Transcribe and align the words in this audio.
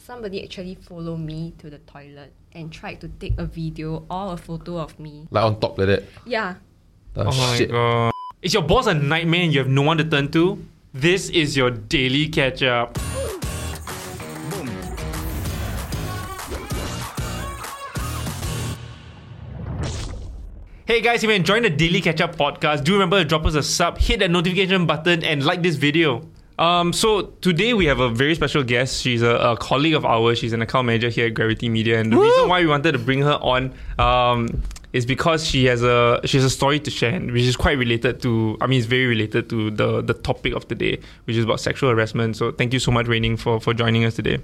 Somebody 0.00 0.42
actually 0.42 0.76
followed 0.76 1.18
me 1.18 1.52
to 1.58 1.68
the 1.68 1.76
toilet 1.78 2.32
and 2.52 2.72
tried 2.72 3.00
to 3.02 3.08
take 3.08 3.38
a 3.38 3.44
video 3.44 4.06
or 4.10 4.32
a 4.32 4.36
photo 4.36 4.78
of 4.78 4.98
me. 4.98 5.28
Like 5.30 5.44
on 5.44 5.60
top 5.60 5.76
like 5.78 5.88
that. 5.88 6.04
Yeah. 6.24 6.54
Oh, 7.16 7.22
Oh 7.22 7.24
my 7.26 7.56
shit. 7.56 7.70
god. 7.70 8.10
Is 8.40 8.54
your 8.54 8.62
boss 8.62 8.86
a 8.86 8.94
nightmare 8.94 9.42
and 9.42 9.52
you 9.52 9.58
have 9.58 9.68
no 9.68 9.82
one 9.82 9.98
to 9.98 10.04
turn 10.04 10.30
to? 10.32 10.64
This 10.94 11.28
is 11.28 11.54
your 11.56 11.70
daily 11.70 12.28
catch 12.28 12.62
up. 12.62 12.96
Hey 20.86 21.00
guys, 21.00 21.22
if 21.22 21.28
you're 21.28 21.34
enjoying 21.36 21.62
the 21.62 21.70
Daily 21.70 22.00
Catch 22.00 22.20
Up 22.20 22.34
podcast, 22.34 22.82
do 22.82 22.94
remember 22.94 23.18
to 23.20 23.24
drop 23.24 23.44
us 23.46 23.54
a 23.54 23.62
sub, 23.62 23.98
hit 23.98 24.18
that 24.20 24.30
notification 24.30 24.86
button, 24.86 25.22
and 25.22 25.44
like 25.44 25.62
this 25.62 25.76
video. 25.76 26.26
Um, 26.60 26.92
so 26.92 27.22
today 27.40 27.72
we 27.72 27.86
have 27.86 28.00
a 28.00 28.10
very 28.10 28.34
special 28.34 28.62
guest. 28.62 29.00
She's 29.00 29.22
a, 29.22 29.30
a 29.36 29.56
colleague 29.56 29.94
of 29.94 30.04
ours. 30.04 30.38
She's 30.38 30.52
an 30.52 30.60
account 30.60 30.86
manager 30.86 31.08
here 31.08 31.26
at 31.26 31.34
Gravity 31.34 31.70
Media, 31.70 31.98
and 31.98 32.12
the 32.12 32.18
reason 32.18 32.48
why 32.50 32.60
we 32.60 32.66
wanted 32.66 32.92
to 32.92 32.98
bring 32.98 33.22
her 33.22 33.38
on 33.40 33.72
um, 33.98 34.62
is 34.92 35.06
because 35.06 35.46
she 35.46 35.64
has 35.64 35.82
a 35.82 36.20
she 36.26 36.36
has 36.36 36.44
a 36.44 36.50
story 36.50 36.78
to 36.80 36.90
share, 36.90 37.18
which 37.18 37.44
is 37.44 37.56
quite 37.56 37.78
related 37.78 38.20
to. 38.22 38.58
I 38.60 38.66
mean, 38.66 38.78
it's 38.78 38.86
very 38.86 39.06
related 39.06 39.48
to 39.48 39.70
the 39.70 40.02
the 40.02 40.12
topic 40.12 40.52
of 40.54 40.68
the 40.68 40.74
day, 40.74 41.00
which 41.24 41.36
is 41.38 41.44
about 41.44 41.60
sexual 41.60 41.88
harassment. 41.90 42.36
So 42.36 42.52
thank 42.52 42.74
you 42.74 42.78
so 42.78 42.90
much, 42.90 43.08
Wei 43.08 43.20
Ning, 43.20 43.38
for 43.38 43.58
for 43.58 43.72
joining 43.72 44.04
us 44.04 44.14
today. 44.16 44.38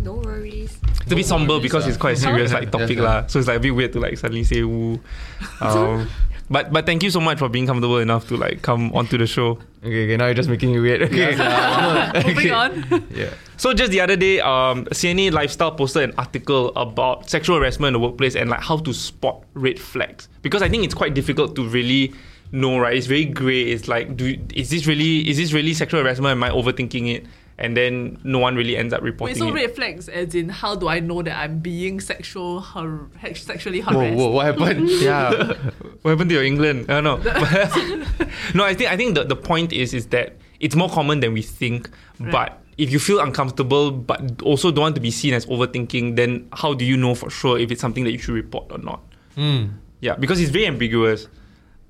No 0.00 0.14
worries. 0.14 0.78
It's 1.02 1.12
a 1.12 1.16
bit 1.16 1.26
somber 1.26 1.54
worries, 1.54 1.62
because 1.62 1.86
it's 1.88 1.98
quite 1.98 2.16
a 2.16 2.20
serious 2.26 2.52
like 2.54 2.64
Yeah, 2.64 2.70
topic 2.70 2.96
yeah. 2.96 3.02
lah. 3.02 3.26
So 3.26 3.38
it's 3.38 3.48
like 3.48 3.58
a 3.58 3.60
bit 3.60 3.72
weird 3.72 3.92
to 3.92 4.00
like 4.00 4.16
suddenly 4.16 4.44
say 4.44 4.62
woo. 4.62 4.98
Um, 5.60 6.08
but 6.52 6.72
but 6.72 6.86
thank 6.86 7.02
you 7.02 7.10
so 7.10 7.20
much 7.20 7.38
for 7.38 7.48
being 7.48 7.66
comfortable 7.66 7.98
enough 7.98 8.28
to 8.28 8.36
like 8.36 8.62
come 8.62 8.92
onto 8.92 9.16
the 9.18 9.26
show. 9.26 9.58
Okay, 9.82 10.04
okay, 10.04 10.16
now 10.16 10.26
you're 10.26 10.34
just 10.34 10.48
making 10.48 10.74
it 10.74 10.78
weird. 10.80 11.02
Okay. 11.12 12.22
Moving 12.26 12.52
on. 12.52 13.06
yeah. 13.10 13.30
So 13.56 13.72
just 13.72 13.90
the 13.90 14.00
other 14.00 14.16
day, 14.16 14.40
um, 14.40 14.84
CNA 14.86 15.32
Lifestyle 15.32 15.72
posted 15.72 16.10
an 16.10 16.14
article 16.18 16.68
about 16.76 17.30
sexual 17.30 17.58
harassment 17.58 17.96
in 17.96 18.00
the 18.00 18.06
workplace 18.06 18.36
and 18.36 18.50
like 18.50 18.60
how 18.60 18.76
to 18.76 18.92
spot 18.92 19.42
red 19.54 19.78
flags. 19.80 20.28
Because 20.42 20.62
I 20.62 20.68
think 20.68 20.84
it's 20.84 20.94
quite 20.94 21.14
difficult 21.14 21.56
to 21.56 21.66
really 21.68 22.12
know, 22.52 22.78
right? 22.78 22.96
It's 22.96 23.06
very 23.06 23.24
grey. 23.24 23.62
It's 23.72 23.88
like, 23.88 24.16
do 24.16 24.36
is 24.54 24.70
this 24.70 24.86
really 24.86 25.28
is 25.28 25.38
this 25.38 25.52
really 25.52 25.74
sexual 25.74 26.02
harassment? 26.02 26.32
Am 26.32 26.42
I 26.44 26.50
overthinking 26.50 27.14
it? 27.14 27.26
And 27.58 27.76
then 27.76 28.18
no 28.24 28.38
one 28.38 28.56
really 28.56 28.76
ends 28.76 28.92
up 28.94 29.02
reporting 29.02 29.34
Wait, 29.34 29.38
so 29.38 29.48
it. 29.48 29.54
red 29.54 29.74
flags 29.74 30.08
as 30.08 30.34
in 30.34 30.48
how 30.48 30.74
do 30.74 30.88
I 30.88 31.00
know 31.00 31.22
that 31.22 31.36
I'm 31.38 31.58
being 31.60 32.00
sexual 32.00 32.60
har- 32.60 33.08
sexually 33.34 33.80
Whoa, 33.80 33.92
harassed? 33.92 34.16
whoa, 34.16 34.30
what 34.30 34.46
happened? 34.46 34.88
yeah. 35.00 35.52
what 36.02 36.10
happened 36.12 36.30
to 36.30 36.34
your 36.34 36.44
England? 36.44 36.86
I 36.90 37.00
don't 37.00 37.04
know. 37.04 37.16
no, 38.54 38.64
I 38.64 38.74
think 38.74 38.90
I 38.90 38.96
think 38.96 39.14
the, 39.14 39.24
the 39.24 39.36
point 39.36 39.72
is 39.72 39.94
is 39.94 40.06
that 40.08 40.36
it's 40.60 40.74
more 40.74 40.88
common 40.88 41.20
than 41.20 41.32
we 41.34 41.42
think. 41.42 41.90
But 42.18 42.62
if 42.78 42.90
you 42.90 42.98
feel 42.98 43.20
uncomfortable 43.20 43.90
but 43.90 44.40
also 44.42 44.70
don't 44.70 44.82
want 44.82 44.94
to 44.94 45.00
be 45.00 45.10
seen 45.10 45.34
as 45.34 45.44
overthinking, 45.46 46.16
then 46.16 46.48
how 46.52 46.72
do 46.74 46.84
you 46.84 46.96
know 46.96 47.14
for 47.14 47.30
sure 47.30 47.58
if 47.58 47.70
it's 47.70 47.80
something 47.80 48.04
that 48.04 48.12
you 48.12 48.18
should 48.18 48.34
report 48.34 48.70
or 48.70 48.78
not? 48.78 49.02
Hmm. 49.34 49.66
Yeah, 50.00 50.14
because 50.16 50.40
it's 50.40 50.50
very 50.50 50.66
ambiguous. 50.66 51.28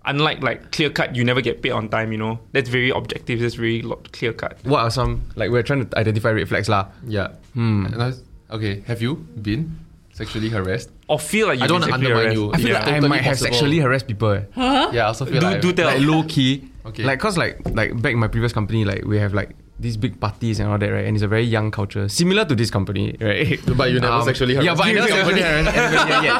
Unlike 0.04 0.42
like 0.42 0.72
clear 0.72 0.90
cut, 0.90 1.14
you 1.14 1.22
never 1.24 1.40
get 1.40 1.62
paid 1.62 1.70
on 1.72 1.88
time. 1.88 2.10
You 2.12 2.18
know 2.18 2.40
that's 2.52 2.68
very 2.68 2.90
objective. 2.90 3.38
That's 3.40 3.54
very 3.54 3.82
clear 4.12 4.32
cut. 4.32 4.58
What 4.64 4.80
are 4.80 4.90
some 4.90 5.22
like 5.36 5.50
we're 5.50 5.62
trying 5.62 5.86
to 5.86 5.98
identify 5.98 6.30
red 6.30 6.48
flags 6.48 6.68
lah? 6.68 6.88
Yeah. 7.06 7.28
Hmm. 7.54 7.86
Was- 7.96 8.22
okay, 8.50 8.82
have 8.86 9.00
you 9.00 9.14
been 9.40 9.78
sexually 10.12 10.48
harassed? 10.50 10.90
Or 11.08 11.18
feel 11.18 11.46
like 11.48 11.58
you 11.58 11.64
I 11.64 11.68
don't 11.68 11.80
wanna 11.82 11.94
undermine 11.94 12.32
you. 12.32 12.52
I 12.52 12.56
feel 12.58 12.68
Yeah. 12.68 12.78
like 12.80 12.88
I 12.88 12.90
Totally 12.98 13.08
might 13.08 13.22
have 13.22 13.38
sexually 13.38 13.78
harassed 13.78 14.06
people. 14.08 14.32
eh. 14.32 14.42
Yeah, 14.56 15.06
I 15.06 15.14
also 15.14 15.24
feel 15.24 15.40
Do 15.40 15.46
like 15.46 15.60
do 15.62 15.72
tell. 15.72 15.86
Like 15.86 16.00
low 16.02 16.22
key. 16.24 16.68
Okay. 16.84 17.04
Like 17.04 17.20
cause 17.20 17.38
like 17.38 17.62
like 17.70 17.94
back 18.02 18.12
in 18.12 18.18
my 18.18 18.28
previous 18.28 18.52
company, 18.52 18.84
like 18.84 19.04
we 19.06 19.18
have 19.18 19.32
like 19.34 19.54
these 19.82 19.96
big 19.96 20.18
parties 20.20 20.60
and 20.60 20.70
all 20.70 20.78
that, 20.78 20.88
right? 20.88 21.04
And 21.04 21.16
it's 21.16 21.24
a 21.24 21.28
very 21.28 21.42
young 21.42 21.70
culture, 21.70 22.08
similar 22.08 22.44
to 22.46 22.54
this 22.54 22.70
company, 22.70 23.16
right? 23.20 23.58
Um, 23.68 23.74
But 23.76 23.90
you 23.90 23.98
never 24.00 24.22
sexually 24.22 24.54
Yeah, 24.54 24.74
but 24.74 24.86
I 24.86 24.92
never 24.92 25.08
sexually 25.12 25.42
harassed 25.42 25.76
anybody 25.76 26.26
yet. 26.26 26.38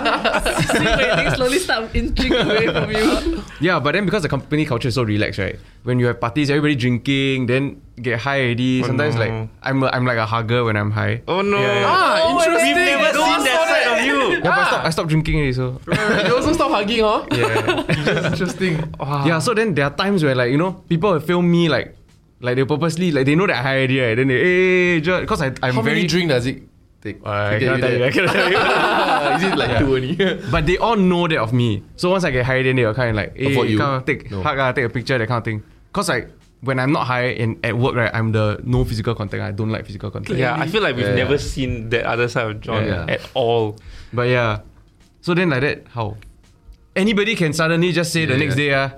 See 0.78 0.86
when 0.86 1.34
slowly 1.36 1.58
start 1.58 1.90
inching 1.94 2.32
away 2.32 2.66
from 2.70 2.90
you. 2.90 3.42
Yeah, 3.60 3.80
but 3.80 3.92
then 3.92 4.04
because 4.06 4.22
the 4.22 4.28
company 4.30 4.64
culture 4.64 4.88
is 4.88 4.94
so 4.94 5.02
relaxed, 5.02 5.38
right? 5.38 5.58
When 5.82 5.98
you 5.98 6.06
have 6.06 6.20
parties, 6.20 6.50
everybody 6.50 6.76
drinking, 6.76 7.46
then 7.46 7.82
get 8.00 8.20
high 8.20 8.40
already. 8.46 8.82
Oh, 8.82 8.86
Sometimes 8.86 9.14
no. 9.16 9.20
like 9.20 9.48
I'm 9.62 9.82
a, 9.82 9.86
I'm 9.90 10.06
like 10.06 10.18
a 10.18 10.26
hugger 10.26 10.64
when 10.64 10.76
I'm 10.76 10.90
high. 10.92 11.22
Oh 11.26 11.42
no! 11.42 11.58
Yeah, 11.58 11.80
yeah. 11.80 11.86
Ah, 11.90 12.30
interesting. 12.38 12.76
We've 12.78 12.86
never 12.86 13.12
Go 13.12 13.24
seen 13.26 13.44
that 13.44 13.60
side 13.68 13.86
of 13.98 14.06
you. 14.06 14.18
Yeah, 14.38 14.40
but 14.40 14.52
I 14.52 14.66
stopped, 14.68 14.86
I 14.86 14.90
stopped 14.90 15.08
drinking 15.10 15.36
already, 15.36 15.52
so 15.52 15.80
you 16.26 16.34
also 16.36 16.52
stop 16.52 16.70
hugging, 16.70 17.02
huh? 17.02 17.26
yeah. 17.34 18.30
Interesting. 18.30 18.94
Yeah, 19.26 19.38
so 19.40 19.54
then 19.54 19.74
there 19.74 19.86
are 19.86 19.94
times 19.94 20.22
where 20.22 20.34
like 20.34 20.50
you 20.52 20.58
know 20.58 20.72
people 20.88 21.12
will 21.12 21.20
film 21.20 21.50
me 21.50 21.68
like 21.68 21.96
like 22.42 22.56
they 22.56 22.64
purposely 22.64 23.10
like 23.12 23.24
they 23.26 23.34
know 23.34 23.46
that 23.46 23.56
I 23.56 23.62
high 23.62 23.76
already, 23.78 24.00
right? 24.00 24.14
Then 24.16 24.28
they 24.28 24.38
hey, 24.38 25.00
because 25.00 25.40
I 25.42 25.46
I'm 25.62 25.74
How 25.74 25.82
very 25.82 25.96
many 26.02 26.08
drink 26.08 26.28
does 26.28 26.46
it 26.46 26.62
take? 27.00 27.24
I 27.24 27.54
to 27.54 27.58
get 27.58 27.66
cannot 27.66 27.80
tell 27.80 27.92
you, 27.98 28.04
I 28.04 28.10
cannot 28.10 28.32
tell 28.32 28.50
you. 28.50 28.58
Is 29.36 29.42
it 29.52 29.56
like 29.56 29.78
two 29.78 29.94
only? 29.96 30.14
But 30.50 30.66
they 30.66 30.76
all 30.76 30.96
know 30.96 31.26
that 31.28 31.38
of 31.38 31.52
me. 31.52 31.82
So 31.96 32.10
once 32.10 32.24
I 32.24 32.30
get 32.30 32.44
high, 32.44 32.62
then 32.62 32.76
they 32.76 32.84
will 32.84 32.94
kind 32.94 33.10
of 33.10 33.16
like, 33.16 33.36
hey, 33.36 33.52
Avoid 33.52 33.70
you? 33.70 33.78
kind 33.78 33.96
of 33.96 34.04
take 34.04 34.30
No. 34.30 34.42
hug, 34.42 34.58
ah, 34.58 34.72
take 34.72 34.84
a 34.84 34.90
picture, 34.90 35.16
that 35.18 35.26
kind 35.28 35.38
of 35.38 35.44
thing. 35.44 35.62
Cause 35.92 36.08
like 36.08 36.28
when 36.62 36.78
I'm 36.78 36.92
not 36.92 37.06
high 37.06 37.34
and 37.42 37.58
at 37.64 37.76
work, 37.76 37.94
right, 37.96 38.10
I'm 38.14 38.30
the 38.32 38.60
no 38.64 38.84
physical 38.84 39.14
contact. 39.14 39.42
I 39.42 39.50
don't 39.50 39.70
like 39.70 39.86
physical 39.86 40.10
contact. 40.10 40.38
Yeah, 40.38 40.54
I 40.58 40.66
feel 40.68 40.82
like 40.82 40.94
we've 40.96 41.06
Yeah, 41.06 41.14
never 41.26 41.32
yeah. 41.38 41.38
seen 41.54 41.90
that 41.90 42.04
other 42.06 42.28
side 42.28 42.46
of 42.50 42.60
John 42.60 42.84
Yeah. 42.86 43.06
at 43.08 43.22
all. 43.34 43.78
But 44.12 44.28
yeah, 44.28 44.60
so 45.22 45.34
then 45.34 45.50
like 45.50 45.62
that, 45.62 45.86
how? 45.94 46.16
Anybody 46.94 47.34
can 47.34 47.52
suddenly 47.52 47.90
just 47.92 48.12
say 48.12 48.26
the 48.26 48.34
Yeah, 48.34 48.38
next 48.44 48.58
yeah. 48.58 48.62
day, 48.68 48.74
ah, 48.74 48.90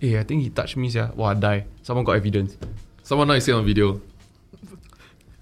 hey, 0.00 0.18
I 0.18 0.22
think 0.24 0.42
he 0.42 0.50
touched 0.50 0.76
me, 0.76 0.88
yeah. 0.88 1.10
Wow, 1.14 1.26
I 1.26 1.34
die. 1.34 1.64
Someone 1.82 2.04
got 2.04 2.16
evidence. 2.16 2.56
Someone 3.02 3.28
now 3.28 3.34
you 3.34 3.40
see 3.40 3.52
on 3.52 3.64
video. 3.64 4.00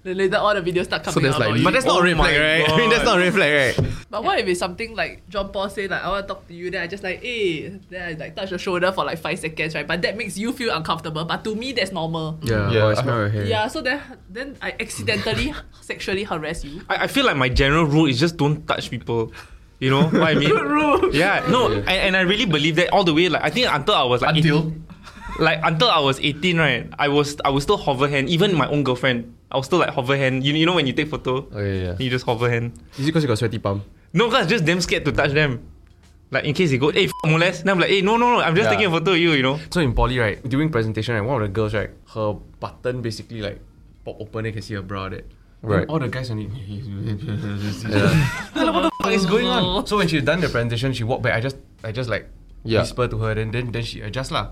Then 0.03 0.17
later 0.17 0.37
all 0.37 0.55
the 0.55 0.61
videos 0.61 0.85
start 0.85 1.03
coming 1.03 1.13
So 1.13 1.19
there's 1.19 1.35
out 1.35 1.41
like 1.41 1.49
about. 1.51 1.63
But 1.63 1.73
that's 1.73 1.85
not 1.85 1.97
Oh 1.97 1.99
a 1.99 2.03
red 2.03 2.15
flag, 2.17 2.39
right? 2.41 2.69
I 2.73 2.77
mean, 2.77 2.89
that's 2.89 3.05
not 3.05 3.17
a 3.17 3.21
red 3.21 3.33
flag, 3.33 3.77
right? 3.77 3.93
But 4.09 4.23
what 4.23 4.39
if 4.39 4.47
it's 4.47 4.59
something 4.59 4.95
like 4.95 5.29
John 5.29 5.51
Paul 5.51 5.69
say 5.69 5.87
like 5.87 6.01
I 6.03 6.09
want 6.09 6.27
to 6.27 6.33
talk 6.33 6.47
to 6.47 6.55
you, 6.55 6.71
then 6.71 6.81
I 6.81 6.87
just 6.87 7.03
like 7.03 7.21
hey, 7.21 7.69
then 7.87 8.01
I 8.09 8.13
like 8.17 8.35
touch 8.35 8.49
your 8.49 8.57
shoulder 8.57 8.91
for 8.91 9.05
like 9.05 9.19
five 9.19 9.37
seconds, 9.37 9.75
right? 9.75 9.85
But 9.85 10.01
that 10.01 10.17
makes 10.17 10.39
you 10.39 10.53
feel 10.53 10.73
uncomfortable. 10.75 11.23
But 11.25 11.43
to 11.43 11.53
me, 11.55 11.71
that's 11.73 11.91
normal. 11.91 12.39
Yeah, 12.41 12.71
Yeah. 12.71 12.79
oh, 12.81 12.89
I 12.89 12.93
smell 12.95 13.17
your 13.19 13.29
hair. 13.29 13.45
Yeah, 13.45 13.67
so 13.67 13.81
then 13.81 14.01
then 14.27 14.57
I 14.59 14.73
accidentally 14.79 15.53
sexually 15.81 16.23
harass 16.23 16.65
you. 16.65 16.81
I, 16.89 17.03
I 17.03 17.07
feel 17.07 17.25
like 17.27 17.37
my 17.37 17.49
general 17.49 17.85
rule 17.85 18.07
is 18.07 18.19
just 18.19 18.37
don't 18.37 18.65
touch 18.65 18.89
people. 18.89 19.31
You 19.77 19.91
know 19.91 20.09
what 20.09 20.23
I 20.23 20.33
mean? 20.33 20.49
Good 20.57 20.65
rule. 20.65 21.13
Yeah, 21.13 21.45
no, 21.47 21.71
and, 21.73 21.87
and 21.89 22.17
I 22.17 22.21
really 22.21 22.45
believe 22.45 22.75
that 22.77 22.89
all 22.91 23.03
the 23.03 23.13
way. 23.13 23.29
Like 23.29 23.43
I 23.43 23.51
think 23.51 23.67
until 23.71 23.93
I 23.93 24.03
was 24.05 24.23
like 24.23 24.35
Until? 24.35 24.73
Like 25.39 25.59
until 25.63 25.89
I 25.89 25.99
was 25.99 26.19
18, 26.19 26.57
right? 26.57 26.89
I 26.99 27.07
was 27.07 27.37
I 27.45 27.49
was 27.49 27.63
still 27.63 27.77
hover 27.77 28.07
hand. 28.09 28.29
Even 28.29 28.55
my 28.55 28.67
own 28.67 28.83
girlfriend, 28.83 29.33
I 29.51 29.57
was 29.57 29.65
still 29.67 29.79
like 29.79 29.89
hover 29.89 30.17
hand. 30.17 30.43
You, 30.43 30.53
you 30.53 30.65
know 30.65 30.73
when 30.75 30.87
you 30.87 30.93
take 30.93 31.09
photo, 31.09 31.47
Oh, 31.53 31.59
yeah, 31.59 31.73
yeah. 31.93 31.95
you 31.99 32.09
just 32.09 32.25
hover 32.25 32.49
hand. 32.49 32.73
Is 32.97 33.05
it 33.05 33.05
because 33.07 33.23
you 33.23 33.27
got 33.27 33.37
sweaty 33.37 33.59
palm? 33.59 33.83
No, 34.13 34.29
cause 34.29 34.47
just 34.47 34.65
damn 34.65 34.81
scared 34.81 35.05
to 35.05 35.11
touch 35.11 35.31
them. 35.31 35.63
Like 36.31 36.45
in 36.45 36.53
case 36.53 36.71
they 36.71 36.77
go, 36.77 36.91
hey, 36.91 37.05
f- 37.05 37.11
molest. 37.25 37.63
Then 37.65 37.73
I'm 37.75 37.79
like, 37.79 37.89
hey, 37.89 38.01
no, 38.01 38.15
no, 38.17 38.37
no. 38.37 38.39
I'm 38.41 38.55
just 38.55 38.65
Yeah. 38.71 38.75
taking 38.77 38.87
a 38.87 38.91
photo 38.91 39.11
of 39.11 39.17
you. 39.19 39.31
You 39.33 39.43
know. 39.43 39.59
So 39.69 39.81
in 39.81 39.93
poly, 39.93 40.17
right, 40.19 40.39
during 40.47 40.69
presentation, 40.71 41.13
right, 41.15 41.21
one 41.21 41.41
of 41.41 41.47
the 41.47 41.53
girls, 41.53 41.73
right, 41.73 41.89
her 42.15 42.33
button 42.59 43.01
basically 43.01 43.41
like 43.41 43.59
pop 44.05 44.15
open, 44.19 44.45
you 44.45 44.51
can 44.53 44.61
see 44.61 44.75
her 44.75 44.81
bra 44.81 45.09
there. 45.09 45.23
Right. 45.61 45.85
All 45.87 45.99
the 45.99 46.07
guys 46.09 46.31
on 46.31 46.39
it. 46.39 46.49
Then 48.53 48.73
what 48.73 48.81
the 48.83 48.91
fuck 49.03 49.11
is 49.13 49.25
going 49.25 49.45
on? 49.45 49.85
So 49.87 49.97
when 49.97 50.07
she 50.07 50.21
done 50.21 50.41
the 50.41 50.49
presentation, 50.49 50.93
she 50.93 51.03
walked 51.03 51.23
back. 51.23 51.33
I 51.35 51.41
just, 51.41 51.57
I 51.83 51.91
just 51.91 52.09
like 52.09 52.27
Yeah. 52.63 52.81
whisper 52.81 53.07
to 53.07 53.17
her, 53.19 53.35
then 53.35 53.51
then 53.51 53.71
then 53.71 53.83
she 53.83 54.01
adjust 54.01 54.31
lah. 54.31 54.49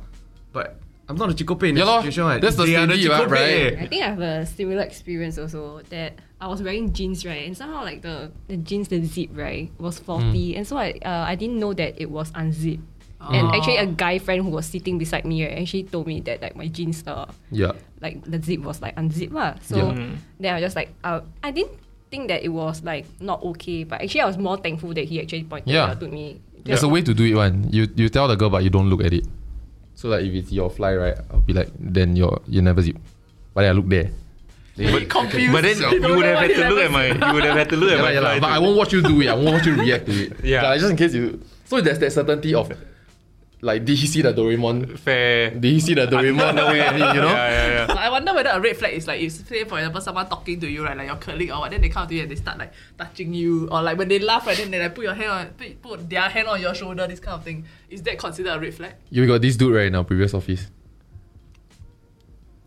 But 0.51 0.79
I'm 1.07 1.15
not 1.17 1.29
a 1.29 1.33
chico 1.33 1.55
pain. 1.55 1.75
Yeah 1.75 1.85
lor. 1.85 2.01
situation, 2.01 2.23
right? 2.25 2.41
That's 2.41 2.55
the 2.55 2.65
They 2.65 2.75
are 2.75 2.85
right, 2.85 3.29
right? 3.29 3.73
I 3.79 3.87
think 3.87 4.03
I 4.03 4.09
have 4.13 4.21
a 4.21 4.45
similar 4.45 4.81
experience 4.83 5.37
also 5.37 5.81
that 5.89 6.13
I 6.39 6.47
was 6.47 6.61
wearing 6.61 6.93
jeans 6.93 7.25
right 7.25 7.45
and 7.47 7.57
somehow 7.57 7.83
like 7.83 8.01
the, 8.01 8.31
the 8.47 8.57
jeans 8.57 8.87
the 8.87 9.03
zip 9.03 9.29
right 9.33 9.69
was 9.77 9.99
faulty 9.99 10.55
and 10.55 10.65
so 10.65 10.77
I 10.77 10.93
uh, 11.03 11.25
I 11.27 11.35
didn't 11.35 11.59
know 11.59 11.73
that 11.73 11.99
it 11.99 12.09
was 12.09 12.31
unzipped. 12.35 12.83
And 13.19 13.51
actually 13.51 13.75
a 13.75 13.85
guy 13.85 14.15
friend 14.17 14.43
who 14.47 14.49
was 14.49 14.65
sitting 14.65 14.95
beside 14.97 15.25
me 15.25 15.43
right, 15.43 15.59
actually 15.59 15.83
told 15.83 16.07
me 16.07 16.21
that 16.23 16.41
like 16.41 16.55
my 16.55 16.67
jeans 16.71 17.03
uh 17.05 17.27
Yeah. 17.51 17.73
like 17.99 18.23
the 18.23 18.39
zip 18.41 18.61
was 18.63 18.79
like 18.81 18.93
unzipped 18.95 19.33
lah. 19.33 19.55
So 19.61 19.75
Yeah. 19.91 20.15
then 20.39 20.49
I 20.53 20.55
was 20.61 20.71
just 20.71 20.77
like 20.79 20.93
uh, 21.03 21.21
I 21.43 21.51
didn't 21.51 21.75
think 22.09 22.29
that 22.31 22.41
it 22.47 22.49
was 22.53 22.81
like 22.85 23.03
not 23.19 23.43
okay, 23.57 23.83
but 23.83 23.99
actually 24.01 24.21
I 24.23 24.25
was 24.31 24.37
more 24.39 24.55
thankful 24.55 24.93
that 24.95 25.03
he 25.11 25.19
actually 25.19 25.43
pointed 25.43 25.67
Yeah. 25.73 25.91
it 25.91 25.97
out 25.97 25.99
to 25.99 26.07
me. 26.07 26.39
There's 26.63 26.83
a 26.83 26.87
way 26.87 27.01
to 27.03 27.13
do 27.13 27.25
it 27.27 27.35
one. 27.35 27.67
You 27.73 27.91
you 27.97 28.07
tell 28.07 28.29
the 28.31 28.37
girl 28.39 28.49
but 28.49 28.63
you 28.63 28.69
don't 28.71 28.87
look 28.87 29.03
at 29.03 29.11
it. 29.11 29.27
So 29.99 30.07
like 30.07 30.23
if 30.23 30.33
it's 30.33 30.51
your 30.53 30.69
fly 30.69 30.95
right, 30.95 31.17
I'll 31.29 31.41
be 31.41 31.51
like 31.51 31.67
then 31.77 32.15
your 32.15 32.39
you 32.47 32.61
never 32.61 32.81
zip. 32.81 32.95
But 33.53 33.63
then 33.63 33.71
I 33.71 33.73
look 33.73 33.89
there. 33.89 34.11
confused. 35.09 35.51
But 35.51 35.63
then 35.63 35.77
Don't 35.77 36.01
you 36.01 36.15
would 36.15 36.23
have 36.25 36.39
had 36.39 36.51
to 36.55 36.69
look 36.69 36.79
at 36.79 36.89
my 36.91 37.07
you 37.27 37.33
would 37.33 37.43
have 37.43 37.57
had 37.57 37.69
to 37.69 37.75
look 37.75 37.91
at 37.91 37.97
Yeah, 37.97 38.01
my 38.01 38.11
yeah, 38.13 38.19
fly 38.21 38.39
but 38.39 38.49
I 38.49 38.59
won't 38.59 38.77
watch 38.77 38.93
you 38.93 39.01
do 39.01 39.19
it. 39.19 39.27
I 39.27 39.33
won't 39.33 39.51
watch 39.55 39.65
you 39.65 39.75
react 39.75 40.05
to 40.05 40.11
it. 40.13 40.41
Yeah. 40.41 40.63
Like, 40.63 40.79
just 40.79 40.91
in 40.91 40.95
case 40.95 41.13
you. 41.13 41.41
So 41.65 41.81
there's 41.81 41.99
that 41.99 42.13
certainty 42.13 42.55
of, 42.55 42.71
like, 43.61 43.83
did 43.85 43.97
he 43.97 44.07
see 44.07 44.21
the 44.21 44.33
Doraemon? 44.33 44.97
fair. 44.97 45.51
Did 45.51 45.63
he 45.71 45.79
see 45.79 45.93
the 45.93 46.07
Doraemon 46.07 46.55
the 46.55 46.65
way 46.65 46.77
you 46.93 46.99
know? 46.99 47.27
Yeah, 47.27 47.49
yeah, 47.49 47.87
yeah. 47.87 47.93
I 47.99 48.09
wonder 48.09 48.33
whether 48.33 48.49
a 48.51 48.59
red 48.59 48.77
flag 48.77 48.93
is 48.93 49.05
like 49.07 49.21
if 49.21 49.31
say 49.33 49.63
for 49.65 49.77
example 49.77 49.99
someone 50.01 50.27
talking 50.29 50.59
to 50.61 50.67
you 50.69 50.83
right 50.85 50.95
like 50.95 51.07
your 51.07 51.17
colleague 51.17 51.51
or 51.51 51.59
what 51.59 51.71
then 51.71 51.81
they 51.81 51.89
come 51.89 52.07
to 52.07 52.15
you 52.15 52.21
and 52.21 52.31
they 52.31 52.35
start 52.35 52.57
like 52.57 52.71
touching 52.97 53.33
you 53.33 53.67
or 53.69 53.81
like 53.81 53.97
when 53.97 54.07
they 54.07 54.19
laugh 54.19 54.47
right 54.47 54.57
then 54.57 54.71
they 54.71 54.79
like 54.79 54.95
put 54.95 55.03
your 55.03 55.13
hand 55.13 55.29
on 55.31 55.47
put, 55.49 55.81
put 55.81 56.09
their 56.09 56.21
hand 56.21 56.47
on 56.47 56.61
your 56.61 56.73
shoulder 56.73 57.05
this 57.07 57.19
kind 57.19 57.35
of 57.35 57.43
thing 57.43 57.65
is 57.89 58.01
that 58.03 58.17
considered 58.17 58.53
a 58.55 58.59
red 58.59 58.73
flag? 58.73 58.93
You 59.09 59.27
got 59.27 59.41
this 59.41 59.57
dude 59.57 59.75
right 59.75 59.87
in 59.87 59.95
our 59.95 60.03
previous 60.05 60.33
office. 60.33 60.67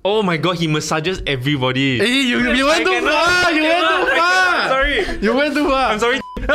Oh 0.04 0.22
my 0.22 0.36
god, 0.36 0.56
he 0.58 0.66
massages 0.66 1.22
everybody. 1.28 1.98
Hey, 1.98 2.22
you, 2.22 2.38
you 2.52 2.66
went 2.66 2.80
I 2.80 2.84
too 2.84 2.90
cannot, 2.90 3.12
far! 3.12 3.46
I 3.46 3.50
You 3.52 3.62
went 3.62 3.86
too 3.88 4.06
far! 4.16 4.16
cannot, 4.16 4.68
Sorry. 4.68 5.22
You 5.22 5.36
went 5.36 5.54
too 5.54 5.68
far! 5.68 5.92
I'm 5.92 5.98
sorry. 6.00 6.20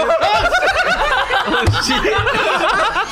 oh 1.50 1.66
shit. 1.88 3.04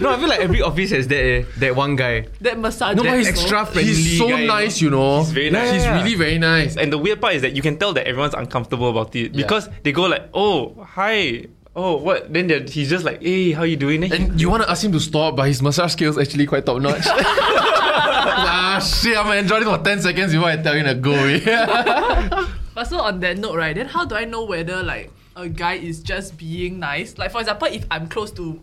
No, 0.00 0.10
I 0.10 0.16
feel 0.18 0.28
like 0.28 0.40
every 0.40 0.62
office 0.62 0.90
has 0.90 1.08
that 1.08 1.16
eh, 1.22 1.44
that 1.58 1.74
one 1.76 1.96
guy. 1.96 2.26
That 2.40 2.58
massage 2.58 2.96
No, 2.96 3.02
but 3.02 3.18
he's 3.18 3.28
extra 3.28 3.64
friendly. 3.66 3.92
He's 3.92 4.18
so 4.18 4.28
guy, 4.28 4.46
nice, 4.46 4.80
you 4.80 4.90
know. 4.90 5.20
He's 5.20 5.32
very 5.32 5.50
nice. 5.50 5.72
He's 5.72 5.82
Yeah. 5.84 5.98
really 6.02 6.14
very 6.14 6.38
nice. 6.38 6.76
And 6.76 6.92
the 6.92 6.98
weird 6.98 7.20
part 7.20 7.34
is 7.34 7.42
that 7.42 7.54
you 7.56 7.62
can 7.62 7.76
tell 7.78 7.92
that 7.94 8.06
everyone's 8.06 8.34
uncomfortable 8.34 8.90
about 8.90 9.14
it 9.16 9.32
Yeah. 9.34 9.42
because 9.42 9.68
they 9.82 9.92
go 9.92 10.02
like, 10.04 10.28
"Oh, 10.34 10.74
hi." 10.86 11.46
Oh, 11.76 11.96
what? 11.96 12.32
Then 12.32 12.48
he's 12.68 12.90
just 12.90 13.04
like, 13.04 13.22
"Hey, 13.22 13.52
how 13.52 13.62
you 13.64 13.76
doing?" 13.76 14.00
Then 14.00 14.10
he- 14.10 14.16
And 14.16 14.40
you 14.40 14.50
want 14.50 14.62
to 14.64 14.70
ask 14.70 14.82
him 14.84 14.92
to 14.92 15.00
stop, 15.00 15.36
but 15.36 15.46
his 15.48 15.62
massage 15.62 15.92
skills 15.92 16.18
actually 16.18 16.46
quite 16.46 16.64
top 16.66 16.80
notch. 16.80 17.06
ah 17.06 18.78
shit, 18.82 19.16
I'm 19.16 19.24
gonna 19.26 19.40
enjoy 19.40 19.60
this 19.60 19.68
for 19.68 19.78
10 19.78 20.00
seconds 20.02 20.32
before 20.32 20.48
I 20.48 20.56
tell 20.56 20.76
you 20.76 20.82
to 20.84 20.94
go 20.94 21.12
away. 21.12 21.42
But 22.78 22.86
so 22.86 23.00
on 23.00 23.18
that 23.20 23.38
note, 23.38 23.56
right, 23.56 23.74
then 23.74 23.86
how 23.86 24.04
do 24.04 24.14
I 24.14 24.24
know 24.24 24.44
whether 24.44 24.84
like 24.84 25.10
a 25.38 25.46
guy 25.48 25.74
is 25.78 26.02
just 26.02 26.34
being 26.36 26.78
nice? 26.82 27.14
Like 27.16 27.30
for 27.30 27.38
example, 27.40 27.68
if 27.70 27.86
I'm 27.90 28.08
close 28.10 28.30
to 28.34 28.58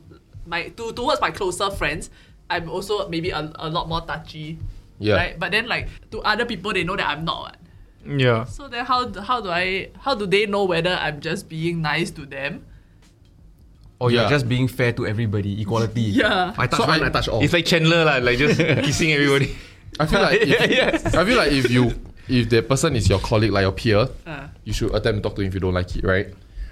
my 0.46 0.68
to 0.76 0.92
towards 0.92 1.22
my 1.24 1.32
closer 1.32 1.72
friends, 1.72 2.10
I'm 2.52 2.68
also 2.70 3.08
maybe 3.08 3.32
a, 3.32 3.48
a 3.56 3.70
lot 3.72 3.88
more 3.88 4.02
touchy. 4.04 4.60
Yeah. 5.00 5.16
Right? 5.16 5.40
But 5.40 5.52
then 5.56 5.68
like 5.72 5.88
to 6.12 6.20
other 6.22 6.44
people 6.46 6.74
they 6.76 6.84
know 6.84 6.96
that 7.00 7.08
I'm 7.08 7.24
not. 7.24 7.56
yeah. 8.06 8.44
So 8.46 8.68
then 8.68 8.84
how 8.86 9.08
how 9.24 9.40
do 9.42 9.50
I 9.50 9.90
how 10.04 10.14
do 10.16 10.28
they 10.28 10.46
know 10.46 10.66
whether 10.68 10.92
I'm 10.94 11.20
just 11.24 11.48
being 11.50 11.82
nice 11.82 12.12
to 12.20 12.26
them? 12.28 12.64
Or 14.00 14.12
you're 14.12 14.24
Yeah. 14.24 14.30
just 14.30 14.48
being 14.50 14.68
fair 14.68 14.92
to 14.94 15.08
everybody, 15.08 15.62
equality. 15.62 16.02
Yeah. 16.22 16.54
I 16.58 16.68
touch 16.68 16.80
So 16.82 16.88
one, 16.88 17.02
I- 17.02 17.08
I, 17.08 17.10
touch 17.10 17.28
all. 17.32 17.42
It's 17.42 17.54
like 17.54 17.66
Chandler, 17.66 18.04
lah, 18.04 18.18
like 18.20 18.38
just 18.38 18.60
kissing 18.86 19.12
everybody. 19.16 19.56
I 20.00 20.06
feel 20.06 20.20
like 20.22 20.42
if, 20.42 20.50
Yeah, 20.52 20.66
yeah. 20.68 21.20
I 21.20 21.24
feel 21.24 21.38
like 21.40 21.52
if 21.56 21.72
you 21.72 21.96
if 22.28 22.50
the 22.50 22.62
person 22.62 22.96
is 22.96 23.08
your 23.08 23.20
colleague, 23.20 23.52
like 23.56 23.64
your 23.64 23.72
peer, 23.72 24.08
Uh. 24.28 24.48
you 24.68 24.74
should 24.74 24.94
attempt 24.94 25.24
to 25.24 25.30
talk 25.30 25.36
to 25.38 25.42
him 25.42 25.48
if 25.48 25.54
you 25.56 25.60
don't 25.64 25.74
like 25.74 25.96
it, 25.96 26.04
right? 26.04 26.28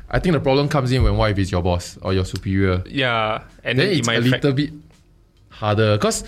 I 0.09 0.19
think 0.19 0.33
the 0.33 0.39
problem 0.39 0.69
comes 0.69 0.91
in 0.91 1.03
when 1.03 1.17
what 1.17 1.31
if 1.31 1.39
it's 1.39 1.51
your 1.51 1.63
boss 1.63 1.97
or 2.01 2.13
your 2.13 2.25
superior. 2.25 2.83
Yeah, 2.85 3.43
and 3.63 3.79
then 3.79 3.87
then, 3.87 3.95
it 3.95 3.97
it's 3.99 4.07
might 4.07 4.17
a 4.17 4.21
little 4.21 4.53
bit 4.53 4.71
harder 5.49 5.97
because 5.97 6.23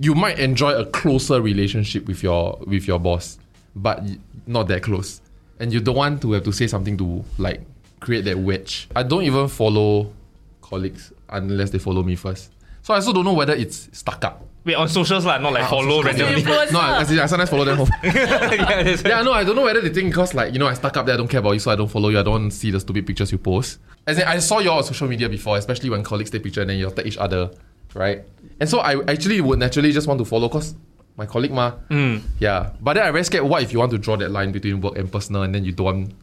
you 0.00 0.14
might 0.14 0.38
enjoy 0.38 0.72
a 0.72 0.86
closer 0.86 1.40
relationship 1.40 2.06
with 2.06 2.22
your 2.22 2.58
with 2.66 2.86
your 2.86 2.98
boss, 2.98 3.38
but 3.74 4.02
not 4.46 4.68
that 4.68 4.82
close, 4.82 5.20
and 5.58 5.72
you 5.72 5.80
don't 5.80 5.96
want 5.96 6.22
to 6.22 6.32
have 6.32 6.44
to 6.44 6.52
say 6.52 6.66
something 6.66 6.96
to 6.98 7.24
like 7.38 7.60
create 8.00 8.24
that 8.24 8.38
wedge. 8.38 8.88
I 8.94 9.02
don't 9.02 9.22
even 9.24 9.48
follow 9.48 10.12
colleagues 10.60 11.12
unless 11.28 11.70
they 11.70 11.78
follow 11.78 12.02
me 12.02 12.16
first, 12.16 12.52
so 12.82 12.94
I 12.94 12.98
also 12.98 13.12
don't 13.12 13.24
know 13.24 13.34
whether 13.34 13.54
it's 13.54 13.88
stuck 13.92 14.24
up. 14.24 14.46
Wait, 14.64 14.76
on 14.76 14.88
socials 14.88 15.24
lah, 15.26 15.38
not 15.38 15.52
like 15.52 15.64
ah, 15.64 15.70
follow 15.70 16.02
randomly. 16.02 16.40
Influencer. 16.40 16.72
No, 16.72 16.78
I, 16.80 17.00
I 17.00 17.26
sometimes 17.26 17.50
follow 17.50 17.64
them 17.64 17.78
home. 17.78 17.90
yeah, 18.04 18.82
that's 18.82 19.02
yeah, 19.02 19.22
no, 19.22 19.32
I 19.32 19.42
don't 19.42 19.56
know 19.56 19.64
whether 19.64 19.80
they 19.80 19.88
think 19.88 20.10
because 20.10 20.34
like 20.34 20.52
you 20.52 20.60
know 20.60 20.68
I 20.68 20.74
stuck 20.74 20.96
up 20.96 21.04
there, 21.06 21.14
I 21.14 21.18
don't 21.18 21.26
care 21.26 21.40
about 21.40 21.52
you, 21.52 21.58
so 21.58 21.72
I 21.72 21.76
don't 21.76 21.88
follow 21.90 22.10
you. 22.10 22.18
I 22.20 22.22
don't 22.22 22.50
see 22.52 22.70
the 22.70 22.78
stupid 22.78 23.04
pictures 23.06 23.32
you 23.32 23.38
post. 23.38 23.80
As 24.06 24.18
in, 24.18 24.24
I 24.24 24.38
saw 24.38 24.60
you 24.60 24.70
on 24.70 24.84
social 24.84 25.08
media 25.08 25.28
before, 25.28 25.56
especially 25.56 25.90
when 25.90 26.04
colleagues 26.04 26.30
take 26.30 26.44
picture 26.44 26.60
and 26.60 26.70
then 26.70 26.78
you 26.78 26.88
tag 26.90 27.06
each 27.06 27.18
other, 27.18 27.50
right? 27.94 28.22
And 28.60 28.68
so 28.70 28.78
I 28.78 29.02
actually 29.10 29.40
would 29.40 29.58
naturally 29.58 29.90
just 29.90 30.06
want 30.06 30.18
to 30.18 30.24
follow 30.24 30.48
because 30.48 30.76
my 31.16 31.26
colleague 31.26 31.50
ma. 31.52 31.72
Mm. 31.90 32.22
Yeah, 32.38 32.70
but 32.80 32.94
then 32.94 33.02
I 33.06 33.10
very 33.10 33.24
scared. 33.24 33.42
What 33.44 33.62
if 33.64 33.72
you 33.72 33.80
want 33.80 33.90
to 33.90 33.98
draw 33.98 34.16
that 34.16 34.30
line 34.30 34.52
between 34.52 34.80
work 34.80 34.96
and 34.96 35.10
personal, 35.10 35.42
and 35.42 35.52
then 35.52 35.64
you 35.64 35.72
don't 35.72 35.84
want 35.86 36.14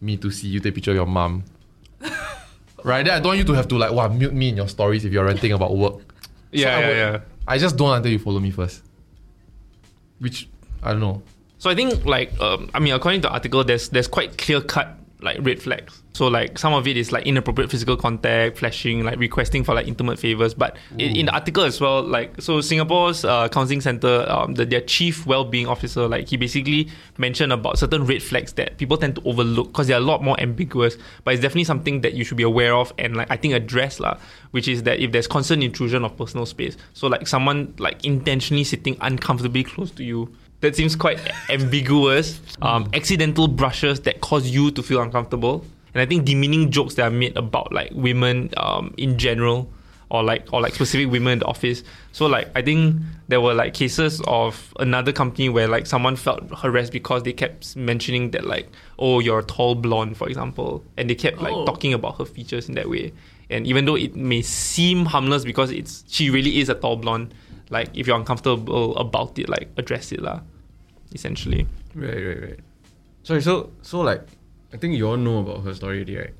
me 0.00 0.16
to 0.16 0.32
see 0.32 0.48
you 0.48 0.58
take 0.58 0.74
picture 0.74 0.90
of 0.90 0.96
your 0.96 1.06
mom? 1.06 1.44
right? 2.82 3.04
Then 3.04 3.14
I 3.14 3.18
don't 3.18 3.28
want 3.28 3.38
you 3.38 3.44
to 3.44 3.52
have 3.54 3.68
to 3.68 3.76
like 3.78 3.92
wow 3.92 4.08
mute 4.08 4.34
me 4.34 4.48
in 4.50 4.56
your 4.56 4.68
stories 4.68 5.04
if 5.04 5.12
you're 5.12 5.24
ranting 5.24 5.52
about 5.52 5.76
work. 5.76 6.00
yeah, 6.52 6.76
I 6.76 6.80
yeah, 6.80 6.86
would- 6.88 6.96
yeah. 6.96 7.20
I 7.46 7.58
just 7.58 7.76
don't 7.76 7.94
until 7.96 8.12
you 8.12 8.18
follow 8.18 8.40
me 8.40 8.50
first. 8.50 8.82
Which 10.18 10.48
I 10.82 10.92
don't 10.92 11.00
know. 11.00 11.22
So 11.58 11.70
I 11.70 11.74
think 11.74 12.04
like 12.04 12.38
um, 12.40 12.70
I 12.74 12.78
mean 12.78 12.94
according 12.94 13.22
to 13.22 13.28
the 13.28 13.32
article 13.32 13.64
there's 13.64 13.88
there's 13.88 14.08
quite 14.08 14.36
clear 14.38 14.60
cut 14.60 14.98
like 15.24 15.38
red 15.40 15.60
flags. 15.60 16.02
So 16.12 16.28
like 16.28 16.58
some 16.58 16.72
of 16.72 16.86
it 16.86 16.96
is 16.96 17.10
like 17.10 17.26
inappropriate 17.26 17.70
physical 17.70 17.96
contact, 17.96 18.58
flashing, 18.58 19.02
like 19.02 19.18
requesting 19.18 19.64
for 19.64 19.74
like 19.74 19.88
intimate 19.88 20.18
favors. 20.18 20.54
But 20.54 20.76
in, 20.96 21.16
in 21.16 21.26
the 21.26 21.32
article 21.32 21.64
as 21.64 21.80
well, 21.80 22.02
like 22.02 22.40
so 22.40 22.60
Singapore's 22.60 23.24
uh, 23.24 23.48
counselling 23.48 23.80
center, 23.80 24.24
um, 24.28 24.54
the, 24.54 24.64
their 24.64 24.82
chief 24.82 25.26
well-being 25.26 25.66
officer, 25.66 26.06
like 26.06 26.28
he 26.28 26.36
basically 26.36 26.88
mentioned 27.18 27.52
about 27.52 27.78
certain 27.78 28.04
red 28.04 28.22
flags 28.22 28.52
that 28.52 28.78
people 28.78 28.96
tend 28.96 29.16
to 29.16 29.22
overlook 29.24 29.68
because 29.68 29.88
they're 29.88 29.96
a 29.96 30.00
lot 30.00 30.22
more 30.22 30.38
ambiguous. 30.38 30.96
But 31.24 31.34
it's 31.34 31.42
definitely 31.42 31.64
something 31.64 32.02
that 32.02 32.14
you 32.14 32.22
should 32.22 32.36
be 32.36 32.44
aware 32.44 32.74
of 32.74 32.92
and 32.98 33.16
like 33.16 33.30
I 33.30 33.36
think 33.36 33.54
address 33.54 33.98
lah, 33.98 34.18
which 34.52 34.68
is 34.68 34.84
that 34.84 35.00
if 35.00 35.10
there's 35.10 35.26
constant 35.26 35.64
intrusion 35.64 36.04
of 36.04 36.16
personal 36.16 36.46
space, 36.46 36.76
so 36.92 37.08
like 37.08 37.26
someone 37.26 37.74
like 37.78 38.04
intentionally 38.04 38.64
sitting 38.64 38.96
uncomfortably 39.00 39.64
close 39.64 39.90
to 39.92 40.04
you 40.04 40.32
that 40.64 40.74
seems 40.74 40.96
quite 40.96 41.20
ambiguous. 41.50 42.40
Um, 42.62 42.88
accidental 42.92 43.46
brushes 43.48 44.00
that 44.00 44.20
cause 44.20 44.48
you 44.48 44.70
to 44.72 44.82
feel 44.82 45.00
uncomfortable, 45.00 45.64
and 45.94 46.00
I 46.00 46.06
think 46.06 46.24
demeaning 46.24 46.70
jokes 46.70 46.94
that 46.96 47.04
are 47.06 47.10
made 47.14 47.36
about 47.36 47.72
like 47.72 47.90
women 47.94 48.50
um, 48.56 48.94
in 48.96 49.16
general, 49.18 49.70
or 50.10 50.22
like 50.22 50.46
or 50.52 50.60
like 50.60 50.74
specific 50.74 51.10
women 51.10 51.34
in 51.34 51.38
the 51.40 51.46
office. 51.46 51.82
So 52.12 52.26
like 52.26 52.48
I 52.54 52.62
think 52.62 52.96
there 53.28 53.40
were 53.40 53.54
like 53.54 53.74
cases 53.74 54.20
of 54.26 54.72
another 54.80 55.12
company 55.12 55.48
where 55.48 55.68
like 55.68 55.86
someone 55.86 56.16
felt 56.16 56.42
harassed 56.56 56.92
because 56.92 57.22
they 57.22 57.32
kept 57.32 57.76
mentioning 57.76 58.30
that 58.32 58.44
like 58.46 58.68
oh 58.98 59.18
you're 59.20 59.40
a 59.40 59.44
tall 59.44 59.74
blonde 59.74 60.16
for 60.16 60.28
example, 60.28 60.84
and 60.96 61.08
they 61.10 61.14
kept 61.14 61.40
like 61.40 61.52
Oh. 61.54 61.64
talking 61.66 61.92
about 61.94 62.18
her 62.18 62.24
features 62.24 62.68
in 62.68 62.74
that 62.76 62.88
way. 62.88 63.12
And 63.50 63.66
even 63.66 63.84
though 63.84 63.96
it 63.96 64.16
may 64.16 64.40
seem 64.42 65.04
harmless 65.04 65.44
because 65.44 65.70
it's 65.70 66.04
she 66.08 66.30
really 66.30 66.60
is 66.60 66.68
a 66.70 66.74
tall 66.74 66.96
blonde, 66.96 67.34
like 67.70 67.90
if 67.94 68.06
you're 68.06 68.16
uncomfortable 68.16 68.96
about 68.96 69.38
it, 69.38 69.48
like 69.48 69.68
address 69.76 70.12
it 70.12 70.22
lah. 70.22 70.40
Essentially. 71.14 71.66
Right, 71.94 72.18
right, 72.26 72.40
right. 72.42 72.60
Sorry, 73.22 73.40
so 73.40 73.70
so 73.82 74.00
like 74.00 74.26
I 74.72 74.76
think 74.76 74.98
you 74.98 75.08
all 75.08 75.16
know 75.16 75.38
about 75.40 75.62
her 75.64 75.72
story 75.74 75.98
already, 76.02 76.16
right? 76.18 76.34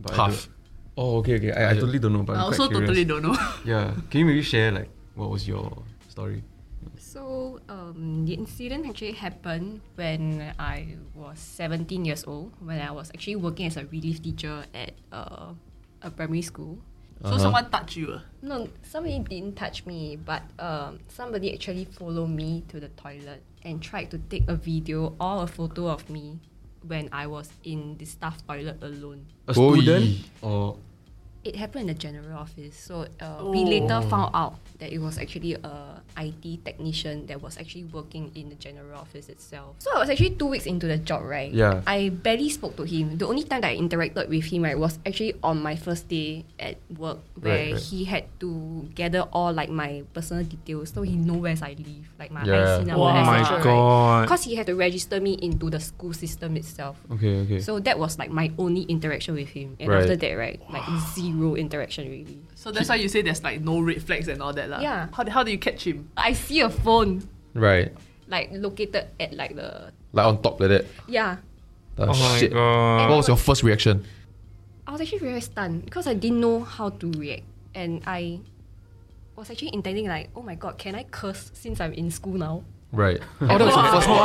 But 0.00 0.14
Half. 0.14 0.48
Oh, 0.96 1.18
okay, 1.18 1.36
okay. 1.36 1.52
I, 1.52 1.70
I 1.70 1.74
totally 1.74 1.98
don't 1.98 2.12
know, 2.12 2.22
but 2.22 2.36
I 2.36 2.40
I'm 2.40 2.44
also 2.52 2.66
quite 2.68 2.84
curious. 2.84 2.88
totally 2.90 3.04
don't 3.06 3.22
know. 3.22 3.36
Yeah, 3.64 3.94
can 4.10 4.20
you 4.20 4.26
maybe 4.26 4.42
share 4.42 4.70
like 4.70 4.90
what 5.14 5.30
was 5.30 5.48
your 5.48 5.82
story? 6.08 6.42
So 6.98 7.58
um, 7.68 8.26
the 8.26 8.34
incident 8.34 8.86
actually 8.86 9.12
happened 9.12 9.80
when 9.96 10.52
I 10.58 10.96
was 11.14 11.38
17 11.38 12.04
years 12.04 12.24
old, 12.26 12.52
when 12.60 12.80
I 12.80 12.90
was 12.92 13.10
actually 13.14 13.36
working 13.36 13.66
as 13.66 13.76
a 13.76 13.86
relief 13.86 14.22
teacher 14.22 14.64
at 14.74 14.92
uh, 15.12 15.54
a 16.02 16.10
primary 16.10 16.42
school. 16.42 16.78
So 17.24 17.34
someone 17.38 17.66
touched 17.70 17.96
you. 17.96 18.14
ah? 18.14 18.22
No, 18.42 18.68
somebody 18.86 19.18
didn't 19.18 19.56
touch 19.58 19.86
me, 19.86 20.14
but 20.14 20.42
um, 20.62 21.00
somebody 21.08 21.50
actually 21.52 21.86
followed 21.86 22.30
me 22.30 22.62
to 22.68 22.78
the 22.78 22.88
toilet 22.94 23.42
and 23.64 23.82
tried 23.82 24.10
to 24.10 24.18
take 24.18 24.48
a 24.48 24.54
video 24.54 25.14
or 25.20 25.44
a 25.44 25.46
photo 25.46 25.88
of 25.88 26.08
me 26.10 26.38
when 26.86 27.08
I 27.12 27.26
was 27.26 27.50
in 27.64 27.96
the 27.98 28.04
staff 28.04 28.46
toilet 28.46 28.82
alone. 28.82 29.26
A 29.48 29.58
Oi. 29.58 29.80
student 29.80 30.18
or 30.42 30.76
It 31.44 31.56
happened 31.56 31.88
in 31.88 31.94
the 31.94 31.94
general 31.98 32.36
office. 32.38 32.76
So 32.76 33.06
uh, 33.20 33.44
we 33.46 33.64
later 33.64 34.02
found 34.10 34.34
out 34.34 34.56
that 34.78 34.92
it 34.92 34.98
was 34.98 35.18
actually 35.18 35.54
a 35.54 36.02
IT 36.18 36.64
technician 36.64 37.26
that 37.26 37.40
was 37.40 37.56
actually 37.58 37.84
working 37.84 38.30
in 38.34 38.48
the 38.48 38.54
general 38.56 38.98
office 38.98 39.28
itself. 39.28 39.76
So 39.78 39.94
I 39.94 40.00
was 40.00 40.10
actually 40.10 40.30
two 40.34 40.46
weeks 40.46 40.66
into 40.66 40.86
the 40.86 40.98
job, 40.98 41.22
right? 41.22 41.50
Yeah. 41.52 41.82
I 41.86 42.08
barely 42.10 42.50
spoke 42.50 42.74
to 42.76 42.82
him. 42.82 43.18
The 43.18 43.26
only 43.26 43.44
time 43.44 43.60
that 43.62 43.70
I 43.70 43.76
interacted 43.76 44.28
with 44.28 44.44
him, 44.44 44.62
right, 44.64 44.78
was 44.78 44.98
actually 45.06 45.34
on 45.42 45.62
my 45.62 45.76
first 45.76 46.08
day 46.08 46.44
at 46.58 46.76
work, 46.96 47.18
where 47.40 47.54
Right, 47.54 47.72
right. 47.74 47.82
he 47.82 48.04
had 48.04 48.24
to 48.40 48.88
gather 48.94 49.22
all 49.32 49.52
like 49.52 49.70
my 49.70 50.02
personal 50.12 50.42
details, 50.44 50.90
so 50.90 51.02
he 51.02 51.14
know 51.16 51.34
where 51.38 51.54
I 51.62 51.74
live, 51.78 52.06
like 52.18 52.30
my 52.32 52.44
Yeah. 52.44 52.80
IC 52.82 52.86
number, 52.86 53.02
Oh 53.06 53.12
my 53.24 53.40
etc. 53.40 53.62
God. 53.62 54.22
Because 54.26 54.42
he 54.44 54.54
had 54.56 54.66
to 54.66 54.74
register 54.74 55.20
me 55.20 55.38
into 55.40 55.70
the 55.70 55.78
school 55.80 56.12
system 56.12 56.56
itself. 56.56 56.98
okay, 57.12 57.40
okay. 57.46 57.60
So 57.60 57.78
that 57.80 57.98
was 57.98 58.18
like 58.18 58.30
my 58.30 58.50
only 58.58 58.82
interaction 58.90 59.34
with 59.34 59.48
him. 59.50 59.76
And 59.78 59.88
Right. 59.88 60.02
after 60.02 60.16
that, 60.16 60.34
right, 60.34 60.58
like 60.70 60.82
zero 61.14 61.27
interaction 61.56 62.08
really. 62.10 62.40
So 62.54 62.70
that's 62.72 62.88
why 62.88 62.96
you 62.96 63.08
say 63.08 63.22
there's 63.22 63.42
like 63.42 63.60
no 63.60 63.80
red 63.80 64.02
flags 64.02 64.28
and 64.28 64.42
all 64.42 64.52
that 64.52 64.68
lah. 64.68 64.80
Yeah. 64.80 65.08
How, 65.12 65.28
how 65.30 65.42
do 65.42 65.50
you 65.50 65.58
catch 65.58 65.86
him? 65.86 66.08
I 66.16 66.32
see 66.32 66.60
a 66.60 66.70
phone 66.70 67.26
Right. 67.54 67.92
like 68.28 68.50
located 68.52 69.06
at 69.20 69.32
like 69.34 69.54
the 69.56 69.92
Like 70.12 70.26
on 70.26 70.42
top 70.42 70.60
like 70.60 70.70
that. 70.70 70.84
yeah. 71.06 71.36
Oh, 71.98 72.04
Oh 72.04 72.06
my 72.14 72.38
shit. 72.38 72.52
god. 72.52 73.08
What 73.10 73.16
was 73.16 73.28
your 73.28 73.36
first 73.36 73.62
reaction? 73.62 74.04
I 74.86 74.92
was 74.92 75.00
actually 75.00 75.18
very 75.18 75.40
stunned 75.40 75.84
because 75.84 76.06
I 76.06 76.14
didn't 76.14 76.40
know 76.40 76.60
how 76.64 76.88
to 76.90 77.10
react, 77.12 77.42
and 77.74 78.00
I 78.06 78.40
was 79.36 79.50
actually 79.50 79.74
intending 79.74 80.08
like, 80.08 80.30
oh 80.34 80.42
my 80.42 80.54
god, 80.54 80.78
can 80.78 80.94
I 80.94 81.02
curse 81.04 81.50
since 81.54 81.80
I'm 81.80 81.92
in 81.92 82.10
school 82.10 82.34
now? 82.34 82.64
Right. 82.92 83.20
Oh, 83.40 83.46
that 83.46 83.60
was 83.60 83.74
your 83.76 83.92
first 83.92 84.08
one. 84.08 84.18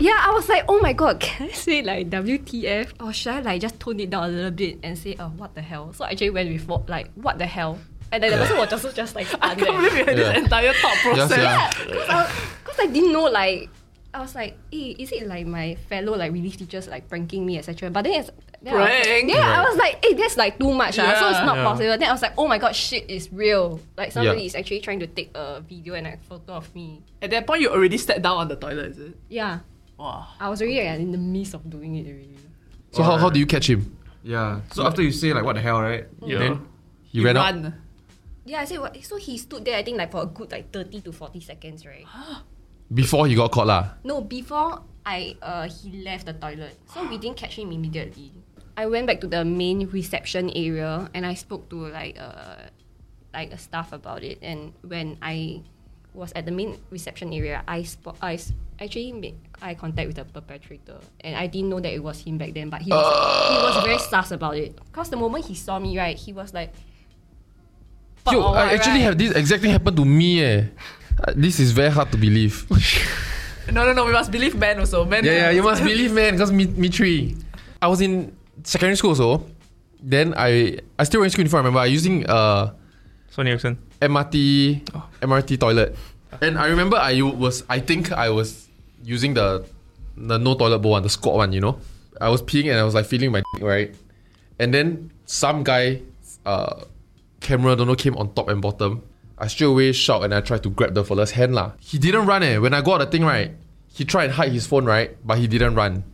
Yeah, 0.00 0.16
I 0.18 0.30
was 0.34 0.48
like, 0.48 0.64
oh 0.68 0.80
my 0.80 0.92
god, 0.92 1.20
can 1.20 1.48
I 1.48 1.52
say 1.52 1.82
like 1.82 2.08
WTF? 2.10 2.92
Or 3.04 3.12
should 3.12 3.32
I 3.34 3.40
like 3.40 3.60
just 3.60 3.78
tone 3.78 4.00
it 4.00 4.10
down 4.10 4.24
a 4.24 4.28
little 4.32 4.50
bit 4.50 4.78
and 4.82 4.96
say, 4.98 5.16
oh, 5.18 5.28
what 5.36 5.54
the 5.54 5.60
hell? 5.62 5.92
So 5.92 6.04
I 6.04 6.10
actually 6.10 6.30
went 6.30 6.50
with 6.50 6.66
what, 6.66 6.88
like, 6.88 7.10
what 7.14 7.38
the 7.38 7.46
hell? 7.46 7.78
And 8.10 8.22
then 8.22 8.30
the 8.32 8.38
person 8.38 8.56
was 8.58 8.72
also 8.72 8.92
just 8.92 9.14
like, 9.14 9.26
I 9.42 9.54
can't 9.54 9.58
believe 9.76 9.92
you 9.96 10.04
had 10.04 10.16
this 10.16 10.36
entire 10.38 10.72
thought 10.74 10.96
Yes, 11.04 11.28
process. 11.28 11.38
yeah. 11.38 12.32
Because 12.64 12.78
I 12.80 12.86
didn't 12.86 13.12
know, 13.12 13.24
like, 13.24 13.70
I 14.14 14.20
was 14.20 14.34
like, 14.34 14.58
hey, 14.70 14.90
is 14.98 15.10
it 15.10 15.26
like 15.26 15.46
my 15.46 15.74
fellow 15.88 16.16
like 16.16 16.32
relief 16.32 16.56
teachers 16.58 16.86
like 16.88 17.08
pranking 17.08 17.46
me, 17.46 17.56
etc. 17.58 17.88
But 17.90 18.04
then 18.04 18.20
it's 18.20 18.30
then 18.60 18.74
I 18.74 18.78
was 18.78 18.88
like- 18.90 19.02
Prank? 19.04 19.30
yeah, 19.32 19.60
I 19.60 19.64
was 19.68 19.76
like, 19.78 20.04
hey, 20.04 20.12
that's 20.14 20.36
like 20.36 20.58
too 20.58 20.72
much, 20.74 20.98
ah, 20.98 21.16
so 21.18 21.28
it's 21.30 21.40
not 21.46 21.56
Yeah. 21.56 21.64
possible. 21.64 21.96
Then 21.98 22.08
I 22.08 22.12
was 22.12 22.22
like, 22.22 22.34
oh 22.36 22.46
my 22.46 22.58
god, 22.58 22.76
shit 22.76 23.08
is 23.08 23.32
real. 23.32 23.80
Like 23.96 24.12
somebody 24.12 24.40
Yeah. 24.40 24.46
is 24.46 24.54
actually 24.54 24.80
trying 24.80 25.00
to 25.00 25.06
take 25.06 25.30
a 25.34 25.60
video 25.66 25.94
and 25.94 26.06
a 26.06 26.16
photo 26.28 26.52
of 26.60 26.68
me. 26.74 27.02
At 27.22 27.30
that 27.30 27.46
point, 27.46 27.62
you 27.62 27.70
already 27.70 27.96
sat 27.98 28.20
down 28.20 28.36
on 28.36 28.48
the 28.48 28.56
toilet, 28.56 28.92
is 28.92 28.98
it? 28.98 29.16
Yeah, 29.28 29.60
Wow. 29.98 30.26
I 30.38 30.48
was 30.50 30.60
already 30.60 30.84
like, 30.84 31.00
in 31.00 31.12
the 31.12 31.18
midst 31.18 31.54
of 31.54 31.68
doing 31.70 31.94
it 31.96 32.06
already. 32.06 32.36
So 32.90 33.02
how, 33.02 33.16
how 33.16 33.30
do 33.30 33.38
you 33.40 33.46
catch 33.46 33.70
him? 33.70 33.96
Yeah. 34.22 34.60
So 34.72 34.84
after 34.86 35.00
you 35.00 35.10
say 35.10 35.32
like 35.32 35.44
what 35.44 35.54
the 35.56 35.62
hell, 35.62 35.80
right? 35.80 36.04
Yeah. 36.24 36.38
Then 36.38 36.66
He 37.02 37.24
ran 37.24 37.36
out. 37.36 37.72
Yeah, 38.44 38.60
I 38.60 38.64
said 38.66 38.78
what? 38.80 38.92
So 39.04 39.16
he 39.16 39.38
stood 39.38 39.64
there, 39.64 39.78
I 39.78 39.82
think 39.82 39.96
like 39.96 40.10
for 40.12 40.22
a 40.22 40.26
good 40.26 40.50
like 40.52 40.70
thirty 40.70 41.00
to 41.00 41.12
forty 41.12 41.40
seconds, 41.40 41.86
right? 41.86 42.04
Before 42.92 43.26
he 43.26 43.34
got 43.34 43.50
caught 43.52 43.66
lah. 43.66 43.96
No, 44.04 44.20
before 44.20 44.84
I 45.06 45.36
uh 45.40 45.64
he 45.64 46.04
left 46.04 46.26
the 46.28 46.36
toilet, 46.36 46.76
so 46.92 47.08
we 47.08 47.16
didn't 47.16 47.40
catch 47.40 47.56
him 47.56 47.72
immediately. 47.72 48.30
I 48.76 48.86
went 48.86 49.06
back 49.08 49.20
to 49.20 49.28
the 49.28 49.44
main 49.44 49.88
reception 49.88 50.52
area 50.52 51.08
and 51.12 51.24
I 51.24 51.34
spoke 51.34 51.68
to 51.72 51.88
like 51.88 52.16
uh 52.20 52.68
like 53.32 53.52
a 53.52 53.58
staff 53.58 53.92
about 53.92 54.22
it. 54.22 54.38
And 54.44 54.72
when 54.84 55.16
I 55.24 55.62
was 56.12 56.32
at 56.36 56.44
the 56.44 56.52
main 56.52 56.76
reception 56.92 57.32
area, 57.32 57.64
I 57.66 57.82
spot 57.82 58.16
I 58.20 58.36
actually 58.80 59.12
made 59.12 59.40
eye 59.60 59.74
contact 59.74 60.06
with 60.12 60.16
the 60.20 60.24
perpetrator, 60.28 61.00
and 61.24 61.36
I 61.36 61.46
didn't 61.48 61.70
know 61.72 61.80
that 61.80 61.92
it 61.92 62.02
was 62.02 62.20
him 62.20 62.36
back 62.36 62.52
then. 62.52 62.68
But 62.68 62.82
he 62.82 62.92
was 62.92 63.08
he 63.48 63.56
was 63.56 63.74
very 63.84 63.98
sus 63.98 64.30
about 64.30 64.56
it. 64.56 64.76
Cause 64.92 65.08
the 65.08 65.16
moment 65.16 65.46
he 65.48 65.54
saw 65.56 65.78
me, 65.78 65.96
right, 65.96 66.16
he 66.16 66.32
was 66.32 66.52
like. 66.52 66.72
Yo, 68.30 68.38
"Oh, 68.38 68.54
I 68.54 68.78
actually 68.78 69.02
right?" 69.02 69.10
have 69.10 69.18
this 69.18 69.32
exactly 69.34 69.66
happened 69.72 69.96
to 69.98 70.04
me 70.04 70.38
eh. 70.44 70.70
Uh, 71.20 71.32
this 71.36 71.60
is 71.60 71.72
very 71.72 71.90
hard 71.90 72.10
to 72.12 72.18
believe. 72.18 72.66
No, 73.70 73.86
no, 73.86 73.92
no. 73.92 74.04
We 74.04 74.12
must 74.12 74.32
believe 74.32 74.56
men 74.56 74.80
also. 74.80 75.04
Men. 75.04 75.24
Yeah, 75.24 75.32
yeah, 75.32 75.50
you 75.50 75.62
must 75.62 75.84
believe, 75.84 76.12
man, 76.12 76.34
because 76.34 76.50
me, 76.50 76.66
me 76.66 76.88
three. 76.88 77.36
I 77.80 77.86
was 77.86 78.00
in 78.00 78.36
secondary 78.64 78.96
school 78.96 79.10
also. 79.10 79.46
Then 80.02 80.34
I, 80.36 80.78
I 80.98 81.04
still 81.04 81.20
wearing 81.20 81.30
school 81.30 81.42
uniform. 81.42 81.60
I 81.60 81.68
remember 81.68 81.78
I 81.78 81.86
using 81.86 82.26
uh 82.28 82.72
Sony 83.34 83.48
Ericsson. 83.48 83.78
MRT, 84.00 84.82
MRT 85.22 85.60
toilet, 85.60 85.96
and 86.40 86.58
I 86.58 86.66
remember 86.66 86.96
I 86.96 87.22
was, 87.22 87.62
I 87.68 87.78
think 87.78 88.10
I 88.10 88.30
was 88.30 88.66
using 89.04 89.34
the, 89.34 89.64
the 90.16 90.38
no 90.38 90.54
toilet 90.54 90.80
bowl 90.80 90.92
one, 90.92 91.04
the 91.04 91.08
squat 91.08 91.36
one. 91.36 91.52
You 91.52 91.60
know, 91.60 91.78
I 92.20 92.28
was 92.30 92.42
peeing 92.42 92.68
and 92.68 92.80
I 92.80 92.82
was 92.82 92.94
like 92.94 93.06
feeling 93.06 93.30
my 93.30 93.42
dick, 93.54 93.62
right, 93.62 93.94
and 94.58 94.74
then 94.74 95.12
some 95.26 95.62
guy, 95.62 96.02
uh, 96.44 96.82
camera 97.40 97.76
don't 97.76 97.86
know 97.86 97.94
came 97.94 98.16
on 98.16 98.34
top 98.34 98.48
and 98.48 98.60
bottom. 98.60 99.02
I 99.42 99.48
straight 99.48 99.66
away 99.66 99.90
shout 99.90 100.22
and 100.22 100.32
I 100.32 100.40
tried 100.40 100.62
to 100.62 100.70
grab 100.70 100.94
the 100.94 101.02
fella's 101.02 101.32
hand 101.32 101.52
lah. 101.52 101.72
He 101.80 101.98
didn't 101.98 102.26
run 102.26 102.44
eh. 102.44 102.58
When 102.58 102.72
I 102.72 102.80
got 102.80 102.98
the 102.98 103.06
thing 103.06 103.24
right, 103.24 103.50
he 103.92 104.04
tried 104.04 104.26
and 104.26 104.32
hide 104.34 104.52
his 104.52 104.68
phone 104.68 104.84
right, 104.84 105.16
but 105.26 105.38
he 105.38 105.48
didn't 105.48 105.74
run. 105.74 106.04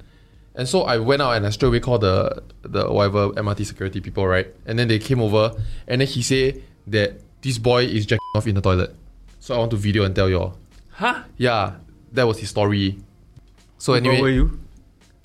And 0.54 0.66
so 0.66 0.84
I 0.84 0.96
went 0.96 1.20
out 1.20 1.36
and 1.36 1.46
I 1.46 1.50
straight 1.50 1.68
away 1.68 1.80
called 1.80 2.00
the 2.00 2.42
the 2.62 2.90
whatever 2.90 3.28
MRT 3.36 3.66
security 3.66 4.00
people 4.00 4.26
right, 4.26 4.48
and 4.64 4.78
then 4.78 4.88
they 4.88 4.98
came 4.98 5.20
over 5.20 5.52
and 5.86 6.00
then 6.00 6.08
he 6.08 6.22
said 6.22 6.62
that 6.86 7.20
this 7.42 7.58
boy 7.58 7.84
is 7.84 8.06
jacking 8.06 8.32
off 8.34 8.46
in 8.46 8.54
the 8.54 8.62
toilet. 8.62 8.96
So 9.40 9.54
I 9.54 9.58
want 9.58 9.72
to 9.72 9.76
video 9.76 10.04
and 10.04 10.16
tell 10.16 10.30
y'all. 10.30 10.56
Huh? 10.92 11.22
Yeah, 11.36 11.74
that 12.12 12.26
was 12.26 12.38
his 12.38 12.48
story. 12.48 12.98
So 13.76 13.92
anyway, 13.92 14.14
What 14.14 14.22
were 14.22 14.30
you? 14.30 14.58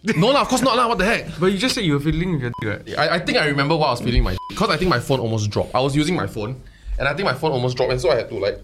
no 0.18 0.28
lah, 0.28 0.42
of 0.42 0.50
course 0.50 0.62
not 0.62 0.76
lah. 0.76 0.90
What 0.90 0.98
the 0.98 1.06
heck? 1.06 1.40
But 1.40 1.54
you 1.54 1.58
just 1.58 1.74
said 1.74 1.86
you 1.86 1.94
were 1.94 2.02
feeling 2.02 2.38
your 2.38 2.52
dick, 2.60 2.68
right? 2.68 3.00
I, 3.00 3.16
I 3.16 3.20
think 3.20 3.38
I 3.38 3.48
remember 3.48 3.78
what 3.78 3.88
I 3.88 3.92
was 3.92 4.02
feeling 4.02 4.24
my 4.24 4.36
because 4.50 4.70
I 4.70 4.76
think 4.76 4.90
my 4.90 5.00
phone 5.00 5.22
almost 5.22 5.50
dropped. 5.50 5.74
I 5.74 5.80
was 5.80 5.96
using 5.96 6.18
my 6.18 6.28
phone 6.28 6.62
and 7.00 7.08
I 7.08 7.14
think 7.14 7.26
my 7.26 7.34
phone 7.34 7.52
almost 7.52 7.78
dropped, 7.78 7.92
and 7.92 8.02
so 8.02 8.12
I 8.12 8.16
had 8.18 8.30
to 8.30 8.36
like, 8.36 8.60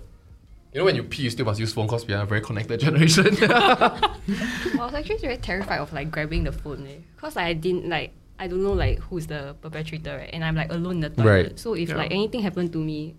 you 0.74 0.80
know, 0.80 0.86
when 0.86 0.96
you 0.96 1.04
pee, 1.04 1.24
you 1.24 1.30
still 1.30 1.46
must 1.46 1.60
use 1.60 1.74
phone 1.74 1.88
because 1.88 2.06
we 2.06 2.14
are 2.14 2.24
a 2.24 2.26
very 2.26 2.42
connected 2.42 2.80
generation. 2.86 3.36
I 3.42 4.76
was 4.78 4.94
actually 4.94 5.18
very 5.18 5.38
terrified 5.38 5.80
of 5.80 5.92
like 5.94 6.12
grabbing 6.12 6.44
the 6.44 6.52
phone, 6.52 6.86
eh? 6.88 6.98
Cause 7.18 7.38
I 7.38 7.54
didn't 7.54 7.90
like 7.90 8.12
I 8.40 8.48
don't 8.48 8.64
know 8.64 8.74
like 8.74 9.00
who's 9.00 9.28
the 9.28 9.56
perpetrator, 9.62 10.18
right? 10.18 10.30
And 10.32 10.44
I'm 10.44 10.56
like 10.56 10.72
alone 10.72 10.96
in 10.96 11.00
the 11.02 11.10
toilet. 11.10 11.30
Right. 11.30 11.60
So 11.60 11.74
if 11.74 11.90
Yeah. 11.90 11.98
like 11.98 12.12
anything 12.12 12.42
happened 12.42 12.72
to 12.74 12.78
me, 12.80 13.16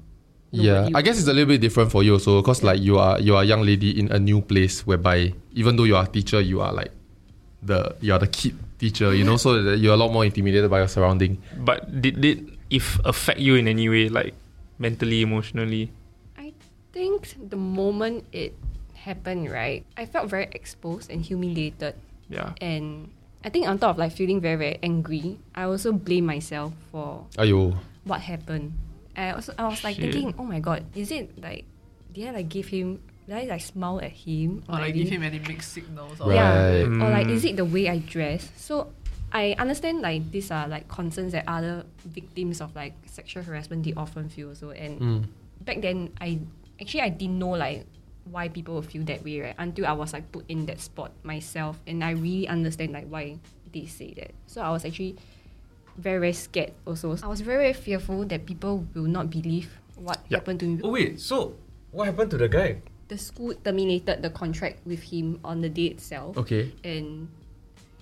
yeah, 0.53 0.73
nobody 0.75 0.95
I 0.95 1.03
guess 1.03 1.19
it's 1.19 1.29
a 1.29 1.33
little 1.33 1.49
bit 1.49 1.61
different 1.61 1.91
for 1.93 2.03
you 2.03 2.15
also 2.15 2.41
because 2.41 2.63
like 2.63 2.81
you 2.81 2.99
are 2.99 3.21
you 3.21 3.37
are 3.37 3.43
a 3.43 3.47
young 3.47 3.63
lady 3.63 3.99
in 3.99 4.11
a 4.13 4.19
new 4.19 4.41
place 4.41 4.87
whereby 4.87 5.33
even 5.53 5.77
though 5.77 5.85
you 5.85 5.97
are 5.97 6.05
a 6.05 6.09
teacher, 6.09 6.41
you 6.41 6.61
are 6.61 6.73
like 6.73 6.91
the 7.63 7.95
you 8.01 8.13
are 8.13 8.19
the 8.19 8.27
kid 8.29 8.57
teacher, 8.79 9.13
you 9.15 9.25
know, 9.25 9.37
so 9.37 9.57
you're 9.75 9.93
a 9.93 9.97
lot 9.97 10.11
more 10.11 10.25
intimidated 10.25 10.71
by 10.71 10.79
your 10.79 10.89
surrounding. 10.89 11.37
But 11.59 12.01
did 12.01 12.25
it 12.25 12.39
if 12.71 12.99
affect 13.05 13.41
you 13.41 13.57
in 13.57 13.69
any 13.69 13.89
way, 13.89 14.09
like 14.09 14.33
mentally, 14.81 15.21
emotionally? 15.21 15.93
I 16.37 16.57
think 16.91 17.37
the 17.39 17.61
moment 17.61 18.25
it 18.33 18.57
happened, 18.97 19.53
right, 19.53 19.85
I 19.97 20.07
felt 20.09 20.33
very 20.33 20.49
exposed 20.51 21.13
and 21.13 21.21
humiliated. 21.21 21.95
Yeah. 22.29 22.57
And 22.61 23.13
I 23.45 23.51
think 23.53 23.69
on 23.69 23.79
top 23.79 23.95
of 23.95 23.99
like 23.99 24.13
feeling 24.13 24.41
very, 24.41 24.57
very 24.57 24.79
angry, 24.83 25.39
I 25.55 25.65
also 25.65 25.93
blame 25.93 26.27
myself 26.27 26.73
for 26.91 27.27
Ayo. 27.37 27.77
what 28.05 28.21
happened. 28.25 28.73
I 29.17 29.33
also 29.33 29.53
I 29.59 29.69
was 29.69 29.85
like 29.85 29.97
Shit. 29.97 30.13
thinking, 30.13 30.35
oh 30.39 30.45
my 30.45 30.61
god, 30.61 30.85
is 30.97 31.13
it 31.13 31.37
like 31.37 31.65
did 32.13 32.29
I 32.29 32.43
like 32.43 32.49
give 32.49 32.69
him 32.69 33.01
did 33.27 33.37
I 33.37 33.45
like 33.45 33.61
smile 33.63 34.01
at 34.01 34.13
him? 34.13 34.63
Or 34.69 34.81
like 34.81 34.83
I 34.83 34.91
give 34.91 35.09
him 35.09 35.23
any 35.23 35.39
mixed 35.39 35.73
signals. 35.73 36.21
Or 36.21 36.29
Right. 36.31 36.37
Yeah. 36.37 36.87
Mm. 36.87 37.03
Or 37.05 37.11
like, 37.11 37.29
is 37.29 37.45
it 37.45 37.57
the 37.57 37.65
way 37.65 37.89
I 37.89 37.99
dress? 37.99 38.51
So 38.57 38.93
I 39.33 39.55
understand 39.59 40.01
like 40.03 40.31
these 40.33 40.51
are 40.51 40.67
like 40.67 40.89
concerns 40.89 41.33
that 41.33 41.45
other 41.47 41.85
victims 42.05 42.61
of 42.61 42.75
like 42.75 42.95
sexual 43.07 43.43
harassment 43.43 43.85
they 43.85 43.95
often 43.95 44.29
feel 44.29 44.55
so 44.55 44.71
and 44.71 45.01
Mm. 45.01 45.25
back 45.65 45.81
then 45.83 46.11
I 46.21 46.41
actually 46.81 47.03
I 47.03 47.09
didn't 47.11 47.39
know 47.39 47.51
like 47.51 47.87
why 48.25 48.49
people 48.49 48.75
would 48.75 48.87
feel 48.87 49.03
that 49.05 49.25
way 49.25 49.41
right 49.41 49.55
until 49.59 49.87
I 49.87 49.93
was 49.93 50.13
like 50.13 50.31
put 50.33 50.45
in 50.49 50.67
that 50.67 50.81
spot 50.81 51.13
myself 51.23 51.79
and 51.87 52.03
I 52.03 52.11
really 52.13 52.49
understand 52.49 52.93
like 52.93 53.07
why 53.07 53.39
they 53.73 53.87
say 53.87 54.15
that. 54.15 54.33
So 54.47 54.63
I 54.63 54.71
was 54.71 54.85
actually 54.85 55.17
very 55.97 56.19
very 56.19 56.33
scared 56.33 56.73
also. 56.87 57.17
I 57.23 57.27
was 57.29 57.41
very, 57.41 57.59
very 57.71 57.73
fearful 57.73 58.25
that 58.27 58.47
people 58.47 58.87
will 58.95 59.07
not 59.11 59.31
believe 59.31 59.79
what 59.97 60.19
Yeah. 60.29 60.39
happened 60.39 60.61
to 60.61 60.67
me. 60.67 60.81
Oh 60.83 60.91
wait, 60.91 61.21
so 61.21 61.55
what 61.93 62.07
happened 62.07 62.31
to 62.33 62.39
the 62.39 62.49
guy? 62.49 62.83
The 63.09 63.19
school 63.19 63.55
terminated 63.55 64.23
the 64.23 64.31
contract 64.31 64.87
with 64.87 65.03
him 65.11 65.41
on 65.45 65.61
the 65.61 65.69
day 65.69 65.87
itself 65.87 66.39
Okay. 66.39 66.73
and 66.85 67.29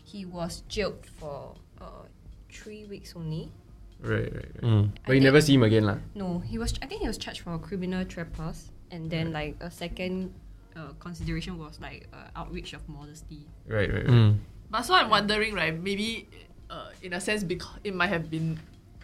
he 0.09 0.25
was 0.25 0.62
jailed 0.69 1.05
for 1.21 1.55
uh, 1.81 2.09
three 2.50 2.85
weeks 2.87 3.12
only. 3.17 3.53
Right, 4.00 4.33
right, 4.33 4.33
right. 4.33 4.62
Mm. 4.62 4.91
But 5.07 5.12
you 5.15 5.21
never 5.21 5.41
see 5.41 5.55
him 5.55 5.62
again, 5.62 5.85
lah. 5.85 5.99
No, 6.15 6.38
he 6.38 6.57
was. 6.57 6.73
I 6.81 6.87
think 6.87 7.03
he 7.03 7.09
was 7.09 7.19
charged 7.19 7.41
for 7.45 7.59
criminal 7.59 8.05
trespass, 8.05 8.71
and 8.91 9.11
then 9.11 9.33
like 9.33 9.57
a 9.61 9.71
second 9.71 10.33
uh, 10.77 10.97
consideration 10.99 11.59
was 11.59 11.81
like 11.81 12.09
uh, 12.15 12.31
outrage 12.37 12.73
of 12.73 12.88
modesty. 12.88 13.45
Right, 13.67 13.93
right, 13.93 14.07
right. 14.07 14.33
Mm. 14.33 14.38
But 14.71 14.83
so 14.83 14.95
I'm 14.95 15.11
wondering, 15.11 15.53
right? 15.55 15.75
Maybe, 15.75 16.29
uh, 16.71 16.91
in 17.03 17.12
a 17.12 17.21
sense, 17.21 17.43
because 17.43 17.81
it 17.85 17.95
might 17.95 18.09
have 18.09 18.31
been 18.31 18.59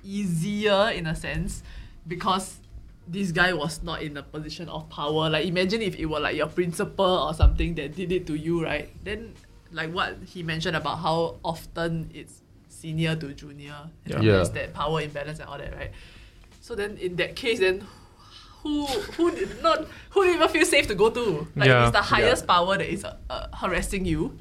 easier 0.05 0.93
in 0.95 1.07
a 1.07 1.17
sense 1.17 1.65
because 2.07 2.61
this 3.09 3.33
guy 3.33 3.53
was 3.53 3.83
not 3.83 4.03
in 4.03 4.17
a 4.17 4.23
position 4.23 4.69
of 4.69 4.89
power. 4.89 5.29
Like 5.29 5.47
imagine 5.47 5.83
if 5.83 5.97
it 5.97 6.07
were 6.07 6.21
like 6.21 6.37
your 6.37 6.49
principal 6.49 7.29
or 7.29 7.35
something 7.35 7.75
that 7.77 7.97
did 7.97 8.13
it 8.13 8.27
to 8.29 8.35
you, 8.35 8.63
right? 8.63 8.89
Then 9.05 9.35
like 9.75 9.93
what 9.93 10.17
he 10.25 10.43
mentioned 10.43 10.77
about 10.77 10.99
how 10.99 11.37
often 11.45 12.11
it's 12.15 12.41
senior 12.69 13.17
to 13.17 13.33
junior, 13.35 13.91
and 14.07 14.23
Yeah. 14.25 14.33
there's 14.33 14.51
that 14.51 14.73
power 14.75 15.01
imbalance 15.01 15.39
and 15.41 15.49
all 15.49 15.59
that, 15.59 15.75
right? 15.75 15.91
So 16.61 16.75
then 16.75 16.97
in 16.97 17.17
that 17.17 17.37
case, 17.37 17.59
then 17.61 17.85
who 18.63 18.87
who 18.87 19.31
did 19.31 19.63
not 19.63 19.87
who 20.11 20.23
do 20.23 20.29
you 20.31 20.37
even 20.37 20.49
feel 20.49 20.65
safe 20.65 20.87
to 20.89 20.95
go 20.95 21.11
to? 21.11 21.47
Like 21.57 21.69
Yeah. 21.69 21.83
it's 21.89 21.93
the 21.93 22.03
highest 22.03 22.47
power 22.47 22.79
that 22.79 22.89
is 22.91 23.05
uh, 23.05 23.17
uh, 23.29 23.49
harassing 23.53 24.05
you. 24.07 24.39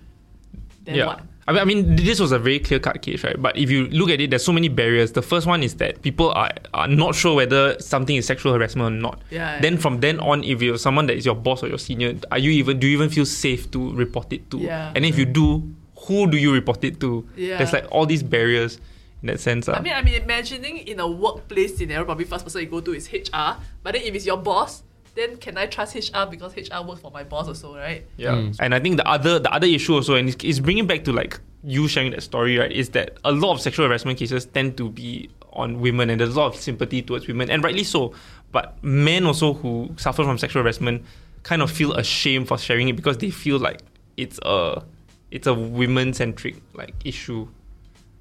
Then 0.86 0.96
yeah. 0.96 1.06
what? 1.08 1.22
I 1.48 1.52
mean, 1.52 1.62
I 1.62 1.66
mean, 1.66 1.96
this 1.98 2.20
was 2.20 2.32
a 2.32 2.40
very 2.40 2.60
clear 2.60 2.80
cut 2.80 3.02
case, 3.02 3.24
right? 3.24 3.40
But 3.42 3.58
if 3.58 3.70
you 3.70 3.88
look 3.90 4.10
at 4.10 4.22
it, 4.22 4.30
there's 4.30 4.46
so 4.46 4.54
many 4.54 4.70
barriers. 4.70 5.12
The 5.12 5.22
first 5.22 5.46
one 5.46 5.62
is 5.62 5.76
that 5.76 6.02
people 6.02 6.32
are, 6.32 6.52
are 6.74 6.88
not 6.88 7.16
sure 7.16 7.36
whether 7.36 7.78
something 7.80 8.16
is 8.16 8.26
sexual 8.26 8.54
harassment 8.54 8.88
or 8.88 8.98
not. 8.98 9.22
Yeah, 9.30 9.60
Then 9.60 9.74
yeah. 9.74 9.80
from 9.80 10.00
then 10.00 10.20
on, 10.22 10.44
if 10.44 10.62
you're 10.62 10.78
someone 10.78 11.08
that 11.08 11.18
is 11.18 11.26
your 11.26 11.36
boss 11.36 11.62
or 11.64 11.68
your 11.68 11.80
senior, 11.80 12.16
are 12.32 12.38
you 12.40 12.52
even 12.52 12.80
do 12.80 12.88
you 12.88 12.96
even 12.96 13.10
feel 13.10 13.26
safe 13.26 13.70
to 13.72 13.92
report 13.94 14.32
it 14.32 14.50
to? 14.52 14.60
Yeah. 14.60 14.94
And 14.96 15.06
if 15.06 15.18
you 15.18 15.26
do, 15.26 15.70
who 16.08 16.30
do 16.32 16.38
you 16.38 16.54
report 16.54 16.84
it 16.84 17.00
to? 17.02 17.28
Yeah. 17.36 17.58
There's 17.58 17.74
like 17.74 17.88
all 17.92 18.06
these 18.06 18.24
barriers 18.24 18.80
in 19.22 19.28
that 19.28 19.40
sense. 19.40 19.68
ah. 19.68 19.74
I 19.74 19.82
mean, 19.82 19.94
I 19.94 20.02
mean, 20.02 20.22
imagining 20.22 20.78
in 20.80 21.00
a 21.00 21.08
workplace 21.10 21.78
scenario, 21.78 22.06
probably 22.06 22.26
first 22.26 22.44
person 22.46 22.62
you 22.62 22.68
go 22.68 22.80
to 22.82 22.94
is 22.94 23.08
HR. 23.12 23.56
But 23.84 23.94
then 23.96 24.04
if 24.04 24.16
it's 24.16 24.26
your 24.26 24.38
boss, 24.38 24.84
then 25.16 25.38
can 25.38 25.58
I 25.58 25.66
trust 25.68 25.96
HR 25.96 26.26
because 26.30 26.56
HR 26.56 26.84
works 26.86 27.02
for 27.02 27.12
my 27.12 27.24
boss 27.24 27.48
also, 27.48 27.76
right? 27.76 28.06
Yeah, 28.18 28.32
Mm. 28.34 28.56
and 28.60 28.74
I 28.76 28.80
think 28.80 28.98
the 28.98 29.08
other 29.08 29.40
the 29.40 29.52
other 29.54 29.68
issue 29.68 29.94
also, 29.96 30.16
and 30.16 30.28
it's, 30.30 30.44
it's 30.44 30.60
bringing 30.60 30.88
back 30.88 31.04
to 31.06 31.14
like 31.14 31.40
you 31.64 31.88
sharing 31.88 32.12
that 32.12 32.24
story, 32.24 32.58
right? 32.58 32.72
Is 32.72 32.90
that 32.90 33.18
a 33.24 33.32
lot 33.32 33.54
of 33.54 33.62
sexual 33.62 33.88
harassment 33.88 34.20
cases 34.20 34.46
tend 34.46 34.76
to 34.78 34.90
be 34.90 35.30
on 35.54 35.80
women, 35.80 36.10
and 36.10 36.20
there's 36.20 36.36
a 36.36 36.40
lot 36.40 36.54
of 36.56 36.60
sympathy 36.60 37.02
towards 37.02 37.28
women, 37.28 37.50
and 37.50 37.64
rightly 37.64 37.84
so. 37.84 38.14
But 38.52 38.84
men 38.84 39.26
also 39.26 39.54
who 39.54 39.94
suffer 39.98 40.24
from 40.24 40.38
sexual 40.38 40.64
harassment 40.64 41.04
kind 41.44 41.62
of 41.62 41.70
feel 41.72 41.94
ashamed 41.94 42.48
for 42.48 42.58
sharing 42.58 42.88
it 42.90 42.96
because 42.96 43.18
they 43.18 43.30
feel 43.30 43.60
like 43.60 43.82
it's 44.18 44.40
a 44.44 44.84
it's 45.32 45.48
a 45.48 45.54
women 45.54 46.14
centric 46.14 46.56
like 46.74 46.94
issue. 47.06 47.48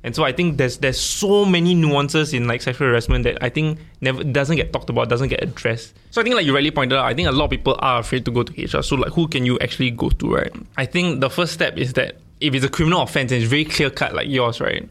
And 0.05 0.15
so 0.17 0.25
I 0.25 0.33
think 0.33 0.59
there's 0.59 0.79
there's 0.79 0.99
so 0.99 1.45
many 1.45 1.75
nuances 1.75 2.35
in 2.35 2.49
like 2.49 2.63
sexual 2.63 2.89
harassment 2.89 3.25
that 3.25 3.39
I 3.43 3.49
think 3.49 3.79
never 4.01 4.25
doesn't 4.25 4.57
get 4.57 4.73
talked 4.73 4.91
about, 4.91 5.09
doesn't 5.09 5.29
get 5.29 5.43
addressed. 5.43 5.95
So 6.11 6.21
I 6.21 6.25
think 6.25 6.35
like 6.35 6.45
you 6.45 6.55
rightly 6.55 6.71
pointed 6.71 6.99
out, 6.99 7.05
I 7.05 7.15
think 7.15 7.29
a 7.29 7.33
lot 7.33 7.45
of 7.45 7.51
people 7.51 7.77
are 7.79 8.01
afraid 8.01 8.25
to 8.25 8.31
go 8.31 8.43
to 8.43 8.53
HR. 8.63 8.83
So 8.83 8.97
like 8.97 9.13
who 9.13 9.29
can 9.29 9.47
you 9.47 9.59
actually 9.61 9.91
go 9.91 10.11
to, 10.11 10.35
right? 10.35 10.53
I 10.77 10.87
think 10.87 11.21
the 11.21 11.31
first 11.31 11.53
step 11.53 11.77
is 11.79 11.93
that 11.95 12.17
if 12.41 12.55
it's 12.55 12.65
a 12.65 12.69
criminal 12.69 13.03
offense 13.03 13.31
and 13.31 13.41
it's 13.41 13.51
very 13.51 13.65
clear 13.65 13.91
cut 13.91 14.15
like 14.15 14.29
yours, 14.29 14.61
right? 14.61 14.89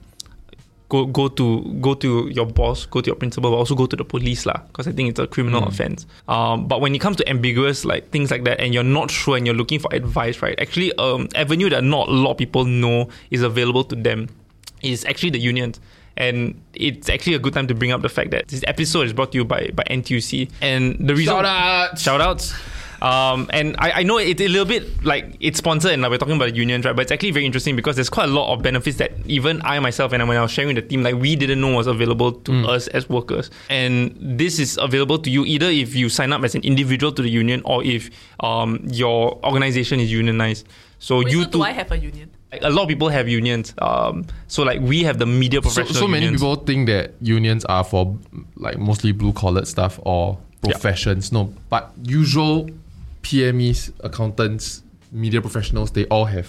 Go 0.87 1.05
go 1.05 1.27
to 1.29 1.61
go 1.81 1.93
to 1.95 2.27
your 2.29 2.45
boss, 2.45 2.85
go 2.85 2.99
to 3.01 3.07
your 3.07 3.15
principal, 3.15 3.51
but 3.51 3.57
also 3.57 3.75
go 3.75 3.85
to 3.85 3.95
the 3.95 4.03
police 4.03 4.45
lah. 4.45 4.59
Because 4.67 4.87
I 4.87 4.91
think 4.91 5.09
it's 5.09 5.19
a 5.19 5.27
criminal 5.27 5.63
offense. 5.63 6.05
Um, 6.27 6.67
but 6.67 6.81
when 6.81 6.93
it 6.95 6.99
comes 6.99 7.15
to 7.17 7.29
ambiguous 7.29 7.85
like 7.85 8.11
things 8.11 8.29
like 8.31 8.43
that, 8.43 8.59
and 8.59 8.73
you're 8.73 8.83
not 8.83 9.09
sure 9.11 9.37
and 9.37 9.45
you're 9.45 9.55
looking 9.55 9.79
for 9.79 9.93
advice, 9.93 10.41
right? 10.41 10.57
Actually, 10.59 10.93
um, 10.97 11.27
avenue 11.35 11.69
that 11.69 11.83
not 11.83 12.09
a 12.09 12.11
lot 12.11 12.31
of 12.31 12.37
people 12.37 12.65
know 12.65 13.07
is 13.29 13.41
available 13.41 13.85
to 13.85 13.95
them 13.95 14.27
is 14.83 15.05
actually 15.05 15.31
the 15.31 15.39
unions. 15.39 15.79
And 16.17 16.61
it's 16.73 17.09
actually 17.09 17.35
a 17.35 17.39
good 17.39 17.53
time 17.53 17.67
to 17.67 17.73
bring 17.73 17.91
up 17.91 18.01
the 18.01 18.09
fact 18.09 18.31
that 18.31 18.49
this 18.49 18.63
episode 18.67 19.03
is 19.03 19.13
brought 19.13 19.31
to 19.31 19.37
you 19.37 19.45
by, 19.45 19.69
by 19.73 19.83
NTUC. 19.89 20.51
And 20.61 20.97
the 20.99 21.15
reason 21.15 21.33
Shout 21.33 21.45
outs! 21.45 22.01
shout 22.01 22.21
outs. 22.21 22.53
Um, 23.01 23.49
and 23.51 23.75
I, 23.79 23.91
I 23.91 24.03
know 24.03 24.19
it's 24.19 24.39
a 24.41 24.47
little 24.47 24.65
bit 24.65 25.03
like 25.03 25.35
it's 25.39 25.57
sponsored 25.57 25.91
and 25.91 26.03
like 26.03 26.11
we're 26.11 26.19
talking 26.19 26.35
about 26.35 26.49
the 26.51 26.55
unions, 26.55 26.85
right? 26.85 26.95
But 26.95 27.03
it's 27.03 27.11
actually 27.11 27.31
very 27.31 27.47
interesting 27.47 27.75
because 27.75 27.95
there's 27.95 28.11
quite 28.11 28.29
a 28.29 28.31
lot 28.31 28.53
of 28.53 28.61
benefits 28.61 28.97
that 28.97 29.13
even 29.25 29.59
I 29.63 29.79
myself 29.79 30.13
and 30.13 30.27
when 30.27 30.37
I 30.37 30.41
was 30.43 30.51
sharing 30.51 30.75
with 30.75 30.83
the 30.83 30.87
team, 30.87 31.01
like 31.01 31.15
we 31.15 31.35
didn't 31.35 31.61
know 31.61 31.73
was 31.75 31.87
available 31.87 32.31
to 32.33 32.67
us 32.67 32.87
as 32.89 33.09
workers. 33.09 33.49
And 33.71 34.15
this 34.19 34.59
is 34.59 34.77
available 34.79 35.17
to 35.17 35.31
you 35.31 35.45
either 35.45 35.65
if 35.65 35.95
you 35.95 36.09
sign 36.09 36.31
up 36.31 36.43
as 36.43 36.53
an 36.53 36.61
individual 36.61 37.11
to 37.13 37.23
the 37.23 37.29
union 37.29 37.63
or 37.65 37.83
if 37.83 38.11
um, 38.41 38.79
your 38.91 39.43
organization 39.43 39.99
is 39.99 40.11
unionized. 40.11 40.67
So 40.99 41.19
Wait, 41.19 41.29
you 41.31 41.43
so 41.45 41.49
too. 41.49 41.63
I 41.63 41.71
have 41.71 41.91
a 41.91 41.97
union? 41.97 42.29
Like, 42.51 42.61
a 42.63 42.69
lot 42.69 42.83
of 42.83 42.89
people 42.89 43.09
have 43.09 43.27
unions. 43.29 43.73
Um, 43.79 44.25
so 44.47 44.63
like 44.63 44.81
we 44.81 45.03
have 45.03 45.17
the 45.19 45.25
media 45.25 45.59
So, 45.59 45.69
professional 45.69 45.99
so 46.01 46.07
many 46.07 46.25
unions. 46.25 46.41
people 46.41 46.55
think 46.57 46.87
that 46.87 47.13
unions 47.21 47.65
are 47.65 47.83
for 47.83 48.17
like 48.55 48.77
mostly 48.77 49.11
blue 49.11 49.33
collar 49.33 49.65
stuff 49.65 49.99
or 50.03 50.37
professions. 50.61 51.31
No, 51.31 51.53
but 51.69 51.91
usual 52.03 52.69
PMEs, 53.23 53.91
accountants, 54.03 54.83
media 55.11 55.41
professionals, 55.41 55.91
they 55.91 56.05
all 56.05 56.25
have 56.25 56.47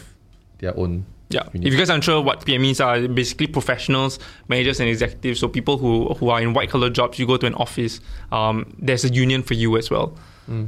their 0.58 0.76
own. 0.78 1.04
Yeah. 1.30 1.44
unions. 1.54 1.66
If 1.66 1.72
you 1.72 1.78
guys 1.78 1.88
aren't 1.88 2.04
sure 2.04 2.20
what 2.20 2.44
PMEs 2.44 2.84
are, 2.84 3.08
basically 3.08 3.46
professionals, 3.46 4.18
managers, 4.48 4.80
and 4.80 4.88
executives. 4.90 5.40
So 5.40 5.48
people 5.48 5.78
who 5.78 6.12
who 6.14 6.28
are 6.28 6.42
in 6.42 6.52
white 6.52 6.68
collar 6.68 6.90
jobs, 6.90 7.18
you 7.18 7.26
go 7.26 7.38
to 7.38 7.46
an 7.46 7.54
office. 7.54 8.00
Um, 8.30 8.74
there's 8.78 9.04
a 9.04 9.08
union 9.08 9.42
for 9.42 9.54
you 9.54 9.78
as 9.78 9.90
well. 9.90 10.12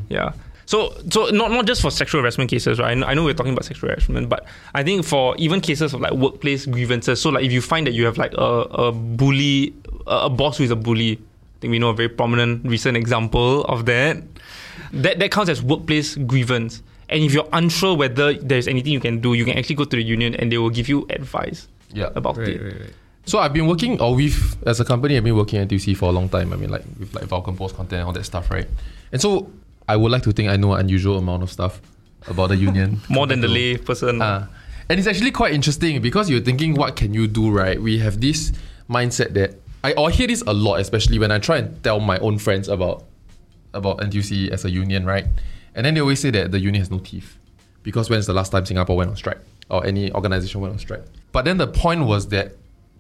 Yeah. 0.09 0.33
So 0.66 0.94
so 1.11 1.26
not 1.30 1.50
not 1.50 1.66
just 1.66 1.83
for 1.83 1.90
sexual 1.90 2.21
harassment 2.23 2.50
cases, 2.50 2.78
right? 2.78 2.90
I 2.90 2.94
know, 2.94 3.06
I 3.06 3.14
know 3.14 3.25
we're 3.25 3.35
talking 3.35 3.52
about 3.52 3.64
sexual 3.64 3.90
harassment, 3.90 4.28
but 4.28 4.47
I 4.75 4.83
think 4.83 5.04
for 5.04 5.35
even 5.37 5.61
cases 5.61 5.92
of 5.94 6.00
like 6.00 6.12
workplace 6.12 6.66
grievances. 6.66 7.21
So 7.21 7.30
like 7.30 7.44
if 7.44 7.52
you 7.52 7.61
find 7.61 7.87
that 7.87 7.92
you 7.92 8.06
have 8.06 8.16
like 8.18 8.33
a, 8.35 8.62
a 8.88 8.92
bully, 8.92 9.75
a, 10.06 10.26
a 10.26 10.30
boss 10.30 10.59
who 10.59 10.64
is 10.64 10.71
a 10.71 10.76
bully. 10.76 11.12
I 11.18 11.59
think 11.64 11.71
we 11.73 11.78
know 11.78 11.88
a 11.90 11.94
very 11.94 12.09
prominent 12.11 12.64
recent 12.66 12.97
example 12.97 13.64
of 13.64 13.87
that. 13.87 14.18
That 14.92 15.18
that 15.18 15.30
counts 15.30 15.50
as 15.50 15.62
workplace 15.62 16.16
grievance. 16.16 16.83
And 17.09 17.23
if 17.23 17.33
you're 17.35 17.49
unsure 17.52 17.94
whether 17.97 18.33
there's 18.35 18.66
anything 18.68 18.92
you 18.92 19.00
can 19.00 19.21
do, 19.21 19.35
you 19.35 19.44
can 19.44 19.56
actually 19.59 19.76
go 19.76 19.85
to 19.85 19.97
the 19.97 20.02
union 20.02 20.35
and 20.35 20.50
they 20.50 20.59
will 20.59 20.71
give 20.71 20.88
you 20.88 21.06
advice 21.11 21.68
Yeah. 21.92 22.09
about 22.16 22.37
Right, 22.38 22.49
it. 22.49 22.62
right, 22.62 22.80
right. 22.80 22.92
So 23.26 23.38
I've 23.38 23.52
been 23.52 23.66
working, 23.66 24.00
or 24.00 24.14
we've, 24.14 24.56
as 24.66 24.80
a 24.80 24.85
company, 24.85 25.16
I've 25.16 25.25
been 25.25 25.37
working 25.37 25.59
at 25.59 25.68
NTUC 25.68 25.97
for 25.97 26.09
a 26.09 26.12
long 26.12 26.28
time. 26.28 26.52
I 26.52 26.56
mean, 26.56 26.71
like 26.71 26.85
with 26.99 27.14
like 27.14 27.25
Vulcan 27.25 27.56
Post 27.56 27.76
content 27.76 28.00
and 28.00 28.06
all 28.06 28.12
that 28.12 28.25
stuff, 28.25 28.50
right? 28.50 28.66
And 29.12 29.21
so 29.21 29.50
I 29.88 29.97
would 29.97 30.11
like 30.11 30.23
to 30.23 30.33
think 30.33 30.49
I 30.49 30.57
know 30.57 30.73
an 30.75 30.81
unusual 30.81 31.19
amount 31.19 31.43
of 31.43 31.50
stuff 31.50 31.81
about 32.26 32.49
the 32.49 32.57
union. 32.57 33.00
More 33.09 33.26
than 33.26 33.41
the 33.41 33.49
lay 33.49 33.76
person. 33.76 34.21
Ah. 34.23 34.49
and 34.88 34.99
it's 34.99 35.09
actually 35.09 35.31
quite 35.31 35.53
interesting 35.53 36.00
because 36.00 36.31
you're 36.31 36.40
thinking, 36.40 36.75
what 36.75 36.97
can 36.97 37.12
you 37.12 37.27
do, 37.27 37.51
right? 37.51 37.81
We 37.81 37.99
have 37.99 38.20
this 38.20 38.53
mindset 38.88 39.35
that 39.35 39.55
I, 39.83 39.94
I 39.94 40.11
hear 40.11 40.27
this 40.27 40.42
a 40.47 40.53
lot, 40.53 40.81
especially 40.81 41.18
when 41.18 41.31
I 41.31 41.38
try 41.38 41.59
and 41.59 41.83
tell 41.85 42.01
my 42.01 42.18
own 42.18 42.38
friends 42.38 42.68
about 42.68 43.05
about 43.75 43.99
NTUC 43.99 44.51
as 44.51 44.64
a 44.64 44.70
union, 44.70 45.05
right? 45.05 45.27
And 45.75 45.85
then 45.85 45.94
they 45.94 46.01
always 46.01 46.20
say 46.20 46.31
that 46.31 46.53
the 46.53 46.61
union 46.61 46.81
has 46.81 46.90
no 46.90 46.99
teeth 46.99 47.37
because 47.83 48.09
when's 48.09 48.27
the 48.27 48.33
last 48.33 48.53
time 48.53 48.64
Singapore 48.64 48.97
went 48.97 49.11
on 49.11 49.16
strike 49.16 49.40
or 49.68 49.85
any 49.85 50.12
organization 50.12 50.61
went 50.61 50.73
on 50.73 50.79
strike? 50.79 51.03
But 51.33 51.44
then 51.44 51.59
the 51.59 51.66
point 51.66 52.05
was 52.05 52.29
that 52.29 52.53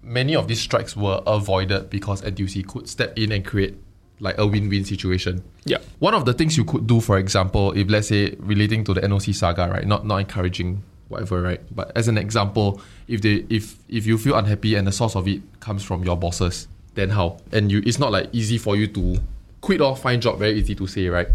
many 0.02 0.34
of 0.36 0.48
these 0.48 0.60
strikes 0.60 0.96
were 0.96 1.22
avoided 1.26 1.88
because 1.90 2.22
NTUC 2.22 2.66
could 2.66 2.88
step 2.88 3.16
in 3.16 3.32
and 3.32 3.44
create 3.44 3.76
like 4.20 4.38
a 4.38 4.46
win-win 4.46 4.84
situation. 4.84 5.42
Yeah. 5.64 5.78
One 5.98 6.14
of 6.14 6.24
the 6.24 6.32
things 6.32 6.56
you 6.56 6.64
could 6.64 6.86
do, 6.86 7.00
for 7.00 7.18
example, 7.18 7.72
if 7.72 7.88
let's 7.90 8.08
say 8.08 8.34
relating 8.38 8.84
to 8.84 8.94
the 8.94 9.00
NOC 9.00 9.34
saga, 9.34 9.68
right? 9.68 9.86
Not 9.86 10.06
not 10.06 10.18
encouraging 10.18 10.82
whatever, 11.08 11.42
right? 11.42 11.60
But 11.74 11.92
as 11.96 12.08
an 12.08 12.16
example, 12.18 12.80
if 13.08 13.20
they 13.22 13.44
if 13.50 13.76
if 13.88 14.06
you 14.06 14.16
feel 14.18 14.36
unhappy 14.36 14.74
and 14.76 14.86
the 14.86 14.92
source 14.92 15.16
of 15.16 15.26
it 15.28 15.42
comes 15.60 15.82
from 15.82 16.04
your 16.04 16.16
bosses, 16.16 16.68
then 16.94 17.10
how? 17.10 17.38
And 17.52 17.70
you 17.72 17.82
it's 17.84 17.98
not 17.98 18.12
like 18.12 18.28
easy 18.32 18.58
for 18.58 18.76
you 18.76 18.86
to 18.88 19.18
quit 19.60 19.80
or 19.80 19.96
find 19.96 20.22
job, 20.22 20.38
very 20.38 20.58
easy 20.58 20.74
to 20.74 20.86
say, 20.86 21.08
right? 21.08 21.28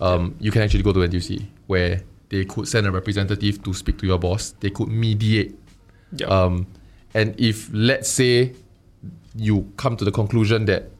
Um, 0.00 0.34
you 0.38 0.50
can 0.50 0.62
actually 0.62 0.82
go 0.82 0.92
to 0.92 1.00
NTUC 1.00 1.44
where 1.66 2.02
they 2.28 2.44
could 2.44 2.68
send 2.68 2.86
a 2.86 2.90
representative 2.92 3.62
to 3.64 3.72
speak 3.72 3.98
to 3.98 4.06
your 4.06 4.18
boss. 4.18 4.54
They 4.60 4.70
could 4.70 4.88
mediate 4.88 5.56
Yeah. 6.16 6.26
um, 6.26 6.66
and 7.14 7.34
if 7.40 7.70
let's 7.72 8.08
say 8.08 8.52
you 9.34 9.70
come 9.76 9.96
to 9.96 10.04
the 10.04 10.10
conclusion 10.12 10.64
that 10.66 10.90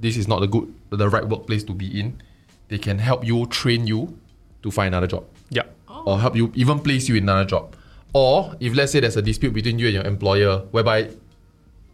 this 0.00 0.16
is 0.16 0.26
not 0.26 0.40
the 0.40 0.46
good, 0.46 0.72
the 0.90 1.08
right 1.08 1.26
workplace 1.28 1.64
to 1.64 1.72
be 1.72 2.00
in, 2.00 2.20
they 2.68 2.78
can 2.78 2.98
help 2.98 3.24
you 3.24 3.46
train 3.46 3.86
you 3.86 4.18
to 4.62 4.70
find 4.70 4.94
another 4.94 5.06
job, 5.06 5.24
yeah. 5.50 5.62
or 5.88 6.18
help 6.18 6.36
you 6.36 6.52
even 6.54 6.78
place 6.78 7.08
you 7.08 7.16
in 7.16 7.24
another 7.24 7.44
job. 7.44 7.74
Or 8.12 8.56
if 8.60 8.74
let's 8.74 8.92
say 8.92 9.00
there's 9.00 9.16
a 9.16 9.22
dispute 9.22 9.52
between 9.52 9.78
you 9.78 9.86
and 9.86 9.94
your 9.94 10.04
employer, 10.04 10.58
whereby 10.70 11.10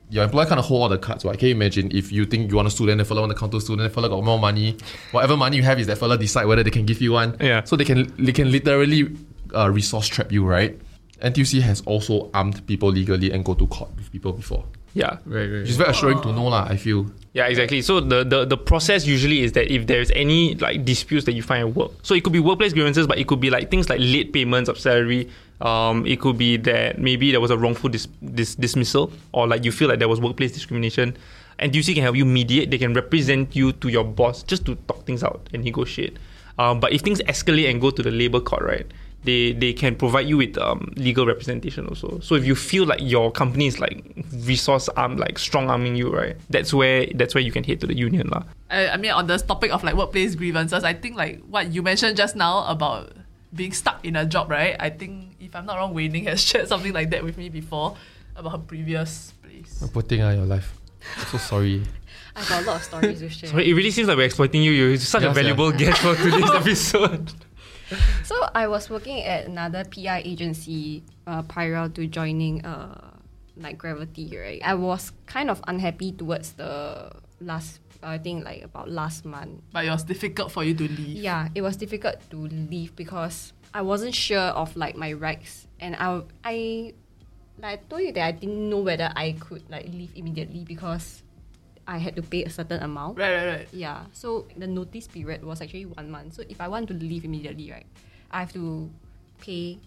your 0.08 0.24
employer 0.24 0.46
kind 0.46 0.58
of 0.58 0.64
hold 0.64 0.82
all 0.82 0.88
the 0.88 0.98
cards, 0.98 1.24
right? 1.24 1.38
Can 1.38 1.48
you 1.48 1.54
imagine 1.54 1.90
if 1.94 2.12
you 2.12 2.24
think 2.24 2.50
you 2.50 2.56
want 2.56 2.68
a 2.68 2.70
student, 2.70 2.98
the 2.98 3.04
fella 3.04 3.20
want 3.20 3.32
to 3.32 3.38
counter 3.38 3.60
student, 3.60 3.88
the 3.88 3.94
fella 3.94 4.08
got 4.08 4.22
more 4.22 4.38
money, 4.38 4.76
whatever 5.10 5.36
money 5.36 5.56
you 5.56 5.62
have 5.62 5.80
is 5.80 5.86
that 5.88 5.98
fella 5.98 6.16
decide 6.16 6.46
whether 6.46 6.62
they 6.62 6.70
can 6.70 6.86
give 6.86 7.00
you 7.00 7.12
one. 7.12 7.36
Yeah. 7.40 7.64
So 7.64 7.76
they 7.76 7.84
can 7.84 8.12
they 8.16 8.32
can 8.32 8.50
literally 8.52 9.16
uh, 9.54 9.70
resource 9.70 10.06
trap 10.06 10.30
you, 10.30 10.44
right? 10.46 10.78
NTUC 11.22 11.60
has 11.62 11.80
also 11.82 12.30
armed 12.34 12.66
people 12.66 12.90
legally 12.90 13.32
and 13.32 13.44
go 13.44 13.54
to 13.54 13.66
court 13.66 13.90
with 13.96 14.12
people 14.12 14.32
before. 14.32 14.64
Yeah. 14.94 15.18
Right, 15.24 15.48
right. 15.48 15.50
Which 15.60 15.70
is 15.70 15.76
very 15.76 15.90
assuring 15.90 16.20
to 16.22 16.32
know, 16.32 16.48
lah. 16.48 16.66
I 16.68 16.76
feel. 16.76 17.10
Yeah, 17.36 17.48
exactly. 17.48 17.82
So 17.82 18.00
the, 18.00 18.24
the, 18.24 18.46
the 18.46 18.56
process 18.56 19.04
usually 19.04 19.42
is 19.42 19.52
that 19.52 19.70
if 19.70 19.86
there's 19.86 20.10
any 20.12 20.54
like 20.54 20.86
disputes 20.86 21.26
that 21.26 21.34
you 21.34 21.42
find 21.42 21.68
at 21.68 21.74
work, 21.76 21.92
so 22.02 22.14
it 22.14 22.24
could 22.24 22.32
be 22.32 22.40
workplace 22.40 22.72
grievances, 22.72 23.06
but 23.06 23.18
it 23.18 23.26
could 23.26 23.40
be 23.40 23.50
like 23.50 23.70
things 23.70 23.90
like 23.90 24.00
late 24.00 24.32
payments 24.32 24.70
of 24.70 24.78
salary. 24.78 25.28
Um, 25.60 26.06
it 26.06 26.18
could 26.18 26.38
be 26.38 26.56
that 26.56 26.98
maybe 26.98 27.32
there 27.32 27.40
was 27.42 27.50
a 27.50 27.58
wrongful 27.58 27.90
dis- 27.90 28.08
dis- 28.32 28.54
dismissal, 28.54 29.12
or 29.32 29.46
like 29.46 29.66
you 29.66 29.70
feel 29.70 29.86
like 29.86 29.98
there 29.98 30.08
was 30.08 30.18
workplace 30.18 30.52
discrimination. 30.52 31.14
NTUC 31.58 31.92
can 31.92 32.02
help 32.04 32.16
you 32.16 32.24
mediate. 32.24 32.70
They 32.70 32.78
can 32.78 32.94
represent 32.94 33.54
you 33.54 33.72
to 33.72 33.88
your 33.88 34.04
boss 34.04 34.42
just 34.42 34.64
to 34.64 34.74
talk 34.88 35.04
things 35.04 35.22
out 35.22 35.46
and 35.52 35.62
negotiate. 35.62 36.16
Um, 36.58 36.80
but 36.80 36.94
if 36.94 37.02
things 37.02 37.20
escalate 37.28 37.70
and 37.70 37.82
go 37.82 37.90
to 37.90 38.02
the 38.02 38.10
labor 38.10 38.40
court, 38.40 38.62
right? 38.62 38.86
They, 39.26 39.52
they 39.52 39.72
can 39.74 39.96
provide 39.96 40.26
you 40.28 40.36
with 40.38 40.56
um, 40.56 40.92
legal 40.96 41.26
representation 41.26 41.86
also. 41.86 42.20
So 42.20 42.34
if 42.36 42.44
you 42.46 42.54
feel 42.54 42.86
like 42.86 43.00
your 43.02 43.30
company 43.30 43.66
is 43.66 43.78
like 43.80 44.04
resource 44.46 44.88
arm, 44.96 45.16
like 45.18 45.38
strong 45.38 45.68
arming 45.68 45.96
you, 45.96 46.08
right? 46.14 46.36
That's 46.48 46.72
where 46.72 47.06
that's 47.14 47.34
where 47.34 47.42
you 47.42 47.52
can 47.52 47.64
head 47.64 47.80
to 47.80 47.86
the 47.86 47.96
union 47.96 48.28
lah. 48.28 48.44
I, 48.70 48.88
I 48.94 48.96
mean, 48.96 49.10
on 49.10 49.26
the 49.26 49.36
topic 49.38 49.70
of 49.72 49.82
like 49.84 49.94
workplace 49.96 50.34
grievances, 50.34 50.84
I 50.84 50.94
think 50.94 51.16
like 51.16 51.42
what 51.50 51.72
you 51.74 51.82
mentioned 51.82 52.16
just 52.16 52.36
now 52.36 52.64
about 52.66 53.12
being 53.52 53.72
stuck 53.72 54.04
in 54.06 54.16
a 54.16 54.24
job, 54.24 54.50
right? 54.50 54.76
I 54.78 54.90
think 54.90 55.36
if 55.40 55.54
I'm 55.54 55.66
not 55.66 55.76
wrong, 55.76 55.92
Wei 55.92 56.08
Ning 56.08 56.24
has 56.30 56.40
shared 56.48 56.68
something 56.68 56.92
like 56.92 57.10
that 57.10 57.24
with 57.24 57.36
me 57.36 57.48
before 57.50 57.96
about 58.36 58.52
her 58.52 58.58
previous 58.58 59.32
place. 59.42 59.82
Poor 59.92 60.02
thing, 60.02 60.22
ah, 60.22 60.30
your 60.30 60.46
life. 60.46 60.72
So 61.32 61.38
sorry. 61.38 61.82
I 62.36 62.44
got 62.44 62.62
a 62.62 62.66
lot 62.66 62.76
of 62.76 62.82
stories 62.84 63.18
to 63.20 63.30
share. 63.30 63.48
So 63.48 63.56
it 63.58 63.72
really 63.72 63.90
seems 63.90 64.08
like 64.08 64.16
we're 64.18 64.28
exploiting 64.28 64.62
you. 64.62 64.70
You're 64.72 64.96
such 64.98 65.22
Yeah, 65.22 65.30
a 65.30 65.34
sia. 65.34 65.40
valuable 65.42 65.72
guest 65.72 66.02
for 66.04 66.14
today's 66.16 66.50
episode. 66.60 67.32
So 68.24 68.34
I 68.54 68.66
was 68.66 68.90
working 68.90 69.22
at 69.22 69.46
another 69.46 69.84
PR 69.84 70.18
agency 70.24 71.04
uh, 71.26 71.42
prior 71.42 71.88
to 71.88 72.06
joining 72.06 72.64
uh, 72.64 73.10
like 73.56 73.78
Gravity, 73.78 74.36
right? 74.36 74.60
I 74.64 74.74
was 74.74 75.12
kind 75.26 75.50
of 75.50 75.62
unhappy 75.66 76.12
towards 76.12 76.52
the 76.52 77.10
last, 77.40 77.80
I 78.02 78.18
think 78.18 78.44
like 78.44 78.62
about 78.62 78.90
last 78.90 79.24
month. 79.24 79.62
But 79.72 79.84
it 79.84 79.90
was 79.90 80.04
difficult 80.04 80.52
for 80.52 80.64
you 80.64 80.74
to 80.74 80.84
leave. 80.88 81.16
Yeah, 81.22 81.48
it 81.54 81.62
was 81.62 81.76
difficult 81.76 82.16
to 82.30 82.36
leave 82.36 82.94
because 82.96 83.52
I 83.72 83.82
wasn't 83.82 84.14
sure 84.14 84.50
of 84.56 84.76
like 84.76 84.96
my 84.96 85.12
rights, 85.12 85.66
and 85.80 85.96
I 85.96 86.22
I 86.44 86.94
like 87.58 87.80
I 87.80 87.82
told 87.88 88.02
you 88.02 88.12
that 88.12 88.24
I 88.26 88.32
didn't 88.32 88.68
know 88.68 88.80
whether 88.80 89.12
I 89.14 89.32
could 89.38 89.62
like 89.70 89.86
leave 89.86 90.12
immediately 90.14 90.64
because 90.64 91.22
I 91.86 91.98
had 91.98 92.16
to 92.16 92.22
pay 92.22 92.42
a 92.44 92.50
certain 92.50 92.82
amount. 92.82 93.18
Right, 93.18 93.34
right, 93.34 93.46
right. 93.46 93.68
Yeah, 93.72 94.06
so 94.12 94.46
the 94.56 94.66
notice 94.66 95.06
period 95.06 95.44
was 95.44 95.60
actually 95.62 95.86
one 95.86 96.10
month. 96.10 96.34
So 96.34 96.42
if 96.48 96.60
I 96.60 96.68
want 96.68 96.88
to 96.88 96.94
leave 96.94 97.24
immediately, 97.24 97.70
right, 97.70 97.86
I 98.30 98.40
have 98.40 98.52
to 98.54 98.90
pay 99.38 99.78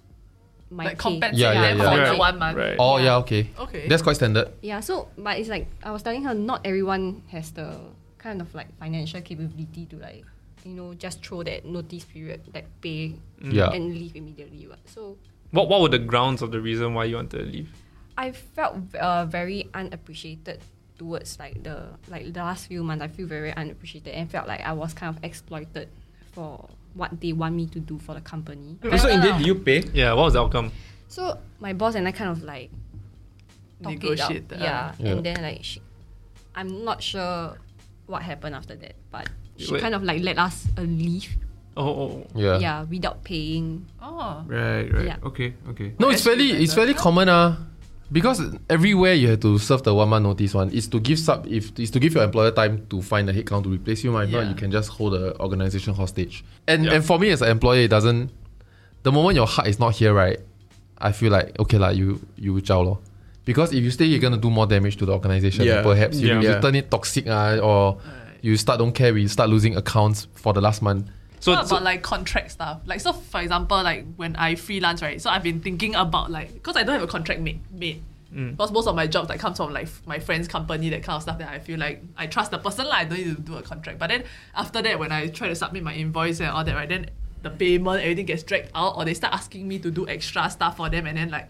my 0.72 0.86
Like 0.86 0.98
pay. 0.98 1.20
compensate 1.20 1.40
Yeah, 1.40 1.52
yeah, 1.54 1.62
them 1.74 1.78
yeah. 1.80 1.84
for 1.92 1.98
Right, 2.00 2.12
the 2.12 2.18
one 2.18 2.40
month. 2.40 2.58
right. 2.58 2.76
Oh 2.80 2.98
Yeah. 2.98 3.04
yeah, 3.04 3.16
okay. 3.18 3.50
Okay. 3.60 3.88
That's 3.88 4.02
quite 4.02 4.16
standard. 4.16 4.48
Yeah, 4.62 4.80
so 4.80 5.10
but 5.18 5.40
it's 5.40 5.50
like 5.50 5.68
I 5.84 5.92
was 5.92 6.04
telling 6.04 6.24
her, 6.24 6.34
not 6.34 6.62
everyone 6.64 7.24
has 7.36 7.52
the 7.52 7.76
kind 8.18 8.40
of 8.42 8.54
like 8.56 8.68
financial 8.80 9.20
capability 9.22 9.86
to 9.92 9.98
like 9.98 10.24
you 10.64 10.74
know 10.76 10.94
just 10.94 11.26
throw 11.26 11.44
that 11.44 11.66
notice 11.66 12.06
period, 12.06 12.42
like 12.54 12.68
pay 12.82 13.16
Yeah. 13.44 13.72
and 13.76 13.92
leave 13.92 14.16
immediately. 14.16 14.68
What 14.68 14.80
so 14.88 15.18
What 15.52 15.68
What 15.68 15.82
were 15.82 15.90
the 15.90 16.00
grounds 16.00 16.42
of 16.42 16.52
the 16.52 16.62
reason 16.62 16.94
why 16.94 17.06
you 17.12 17.16
wanted 17.18 17.40
to 17.40 17.44
leave? 17.44 17.74
I 18.16 18.32
felt 18.32 18.78
uh, 18.96 19.26
very 19.26 19.68
unappreciated 19.74 20.62
towards 21.00 21.40
like 21.40 21.64
the 21.64 21.88
like 22.12 22.32
the 22.34 22.44
last 22.44 22.68
few 22.68 22.84
months. 22.84 23.02
I 23.02 23.08
feel 23.08 23.26
very 23.26 23.54
unappreciated 23.56 24.14
and 24.14 24.30
felt 24.30 24.48
like 24.48 24.62
I 24.62 24.74
was 24.74 24.94
kind 24.94 25.16
of 25.16 25.24
exploited 25.24 25.88
for 26.34 26.68
what 26.94 27.20
they 27.22 27.34
want 27.34 27.56
me 27.56 27.66
to 27.68 27.80
do 27.80 27.98
for 27.98 28.14
the 28.14 28.22
company. 28.22 28.78
So 28.84 29.08
in 29.08 29.22
the 29.22 29.30
end, 29.32 29.38
did 29.40 29.48
you 29.48 29.56
pay? 29.56 29.80
Yeah, 29.94 30.14
what 30.14 30.24
was 30.30 30.34
the 30.34 30.42
outcome? 30.42 30.72
So 31.08 31.40
my 31.60 31.74
boss 31.74 31.96
and 31.96 32.08
I 32.08 32.12
kind 32.12 32.30
of 32.30 32.44
like 32.44 32.70
talk 33.82 33.94
Negotiate, 33.94 34.52
it 34.52 34.54
out. 34.54 34.62
uh, 34.62 34.64
yeah. 34.64 34.94
Yeah. 35.00 35.12
and 35.14 35.26
then 35.26 35.42
like 35.42 35.64
she, 35.64 35.82
I'm 36.54 36.84
not 36.84 37.02
sure 37.02 37.58
what 38.06 38.22
happened 38.22 38.54
after 38.56 38.76
that, 38.76 38.94
but 39.12 39.28
she 39.58 39.72
Wait. 39.74 39.82
kind 39.82 39.96
of 39.96 40.04
like 40.04 40.22
let 40.22 40.38
us 40.38 40.68
uh, 40.78 40.82
leave. 40.82 41.30
Oh, 41.78 41.88
oh, 41.88 42.28
Yeah. 42.36 42.58
Yeah, 42.60 42.84
without 42.84 43.24
paying. 43.24 43.86
Oh. 44.02 44.44
Right, 44.46 44.92
right. 44.92 45.06
Yeah. 45.06 45.18
Okay, 45.24 45.54
okay. 45.70 45.94
No, 45.98 46.10
it's 46.10 46.26
Actually, 46.28 46.50
fairly 46.50 46.64
it's 46.64 46.74
that. 46.74 46.82
fairly 46.82 46.94
common 46.94 47.30
ah. 47.30 47.58
Because 48.12 48.42
everywhere 48.70 49.14
you 49.14 49.30
have 49.30 49.40
to 49.42 49.60
serve 49.60 49.84
the 49.84 49.94
one 49.94 50.10
month 50.10 50.24
notice 50.24 50.54
one 50.56 50.72
is 50.72 50.88
to 50.88 51.00
give 51.00 51.20
sub 51.20 51.46
if 51.48 51.78
is 51.80 51.92
to 51.92 52.00
give 52.00 52.14
your 52.16 52.24
employer 52.24 52.50
time 52.52 52.86
to 52.90 53.02
find 53.04 53.30
a 53.30 53.34
headcount 53.34 53.64
to 53.64 53.70
replace 53.70 54.04
you. 54.04 54.18
If 54.18 54.30
not, 54.32 54.48
you 54.48 54.56
can 54.56 54.72
just 54.72 54.90
hold 54.90 55.14
the 55.14 55.40
organization 55.40 55.94
hostage. 55.94 56.44
And 56.68 56.86
Yeah. 56.86 56.94
and 56.94 57.06
for 57.06 57.20
me 57.20 57.30
as 57.30 57.42
an 57.44 57.50
employer, 57.50 57.82
it 57.82 57.90
doesn't. 57.90 58.32
The 59.04 59.12
moment 59.12 59.36
your 59.36 59.46
heart 59.48 59.68
is 59.68 59.80
not 59.80 59.94
here, 59.96 60.14
right? 60.14 60.40
I 60.98 61.12
feel 61.12 61.32
like 61.32 61.58
okay 61.60 61.78
lah, 61.78 61.90
you 61.90 62.20
you 62.36 62.60
chow 62.62 62.82
lor. 62.82 62.98
Because 63.46 63.74
if 63.74 63.84
you 63.84 63.92
stay, 63.92 64.06
you're 64.06 64.20
gonna 64.20 64.38
do 64.38 64.50
more 64.50 64.66
damage 64.66 64.98
to 64.98 65.06
the 65.06 65.12
organization. 65.14 65.66
Yeah. 65.66 65.84
Perhaps 65.84 66.18
you, 66.20 66.28
Yeah. 66.30 66.56
you 66.56 66.62
turn 66.62 66.76
it 66.76 66.90
toxic 66.90 67.26
ah, 67.30 67.58
or 67.62 67.98
you 68.42 68.58
start 68.58 68.80
don't 68.80 68.92
care. 68.94 69.14
We 69.14 69.28
start 69.28 69.50
losing 69.52 69.76
accounts 69.78 70.28
for 70.34 70.52
the 70.54 70.62
last 70.62 70.82
month. 70.82 71.06
So, 71.40 71.54
what 71.54 71.68
so 71.68 71.76
about 71.76 71.84
like 71.84 72.02
contract 72.02 72.52
stuff? 72.52 72.82
Like 72.86 73.00
so, 73.00 73.14
for 73.14 73.42
example, 73.42 73.82
like 73.82 74.06
when 74.16 74.36
I 74.36 74.56
freelance, 74.56 75.02
right? 75.02 75.22
So 75.22 75.30
I've 75.30 75.44
been 75.44 75.62
thinking 75.62 75.96
about 75.96 76.32
like 76.32 76.54
because 76.54 76.76
I 76.76 76.84
don't 76.84 76.94
have 76.94 77.04
a 77.04 77.12
contract 77.12 77.42
made. 77.42 77.60
mate. 77.72 78.04
Mm. 78.34 78.52
Because 78.52 78.72
most 78.72 78.88
of 78.88 78.96
my 78.96 79.08
jobs 79.08 79.28
like 79.28 79.40
comes 79.40 79.58
from 79.58 79.74
like 79.74 79.88
my 80.06 80.20
friend's 80.20 80.48
company, 80.48 80.90
that 80.92 81.02
kind 81.04 81.16
of 81.16 81.24
stuff. 81.24 81.40
That 81.40 81.50
I 81.50 81.60
feel 81.60 81.80
like 81.80 82.04
I 82.16 82.28
trust 82.28 82.52
the 82.52 82.60
person, 82.60 82.86
like 82.86 83.06
I 83.08 83.10
don't 83.10 83.18
need 83.18 83.36
to 83.36 83.42
do 83.42 83.58
a 83.58 83.62
contract. 83.62 83.98
But 83.98 84.10
then 84.10 84.24
after 84.56 84.82
that, 84.82 85.00
when 85.00 85.12
I 85.12 85.28
try 85.28 85.48
to 85.48 85.56
submit 85.56 85.84
my 85.84 85.96
invoice 85.96 86.40
and 86.40 86.50
all 86.50 86.64
that, 86.64 86.76
right, 86.76 86.88
then 86.88 87.10
the 87.42 87.50
payment 87.50 88.02
everything 88.02 88.26
gets 88.26 88.44
dragged 88.44 88.70
out, 88.76 88.98
or 88.98 89.06
they 89.06 89.14
start 89.14 89.34
asking 89.34 89.68
me 89.68 89.80
to 89.80 89.90
do 89.90 90.08
extra 90.08 90.50
stuff 90.50 90.78
for 90.78 90.90
them, 90.90 91.08
and 91.08 91.18
then 91.18 91.30
like 91.30 91.48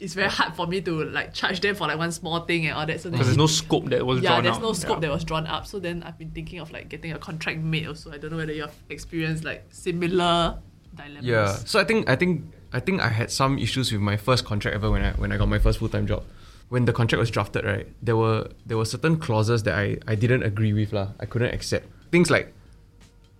it's 0.00 0.14
very 0.14 0.28
hard 0.28 0.54
for 0.54 0.66
me 0.66 0.80
to 0.82 1.04
like 1.10 1.34
charge 1.34 1.60
them 1.60 1.74
for 1.74 1.86
like 1.88 1.98
one 1.98 2.12
small 2.12 2.40
thing 2.40 2.66
and 2.66 2.74
all 2.76 2.86
that. 2.86 3.00
So 3.00 3.10
because 3.10 3.26
there's 3.26 3.36
no 3.36 3.46
scope 3.48 3.86
that 3.86 4.04
was 4.06 4.20
yeah, 4.20 4.30
drawn 4.30 4.44
there's 4.44 4.56
out. 4.56 4.62
no 4.62 4.72
scope 4.72 4.96
Yeah. 4.96 5.08
that 5.08 5.10
was 5.10 5.24
drawn 5.24 5.46
up. 5.46 5.66
So 5.66 5.78
then 5.80 6.02
I've 6.04 6.16
been 6.18 6.30
thinking 6.30 6.60
of 6.60 6.70
like 6.70 6.88
getting 6.88 7.12
a 7.12 7.18
contract 7.18 7.58
mate 7.60 7.86
also. 7.88 8.12
I 8.12 8.18
don't 8.18 8.30
know 8.30 8.36
whether 8.36 8.52
you 8.52 8.62
have 8.62 8.74
experienced 8.88 9.44
like 9.44 9.64
similar 9.70 10.58
dilemmas. 10.94 11.24
Yeah. 11.24 11.52
So 11.52 11.80
I 11.80 11.84
think 11.84 12.08
I 12.08 12.16
think 12.16 12.44
I 12.72 12.80
think 12.80 13.00
I 13.00 13.08
had 13.08 13.30
some 13.30 13.58
issues 13.58 13.90
with 13.92 14.00
my 14.00 14.16
first 14.16 14.44
contract 14.44 14.74
ever 14.74 14.90
when 14.90 15.02
I 15.02 15.12
when 15.12 15.32
I 15.32 15.36
got 15.36 15.48
my 15.48 15.58
first 15.58 15.78
full 15.80 15.88
time 15.88 16.06
job. 16.06 16.22
When 16.68 16.84
the 16.84 16.92
contract 16.92 17.18
was 17.18 17.30
drafted, 17.30 17.64
right, 17.64 17.88
there 18.02 18.16
were 18.16 18.48
there 18.66 18.76
were 18.76 18.84
certain 18.84 19.16
clauses 19.18 19.62
that 19.64 19.74
I, 19.74 19.96
I 20.06 20.14
didn't 20.14 20.42
agree 20.42 20.74
with 20.74 20.92
lah. 20.92 21.08
I 21.18 21.24
couldn't 21.24 21.54
accept 21.54 21.88
things 22.12 22.30
like 22.30 22.52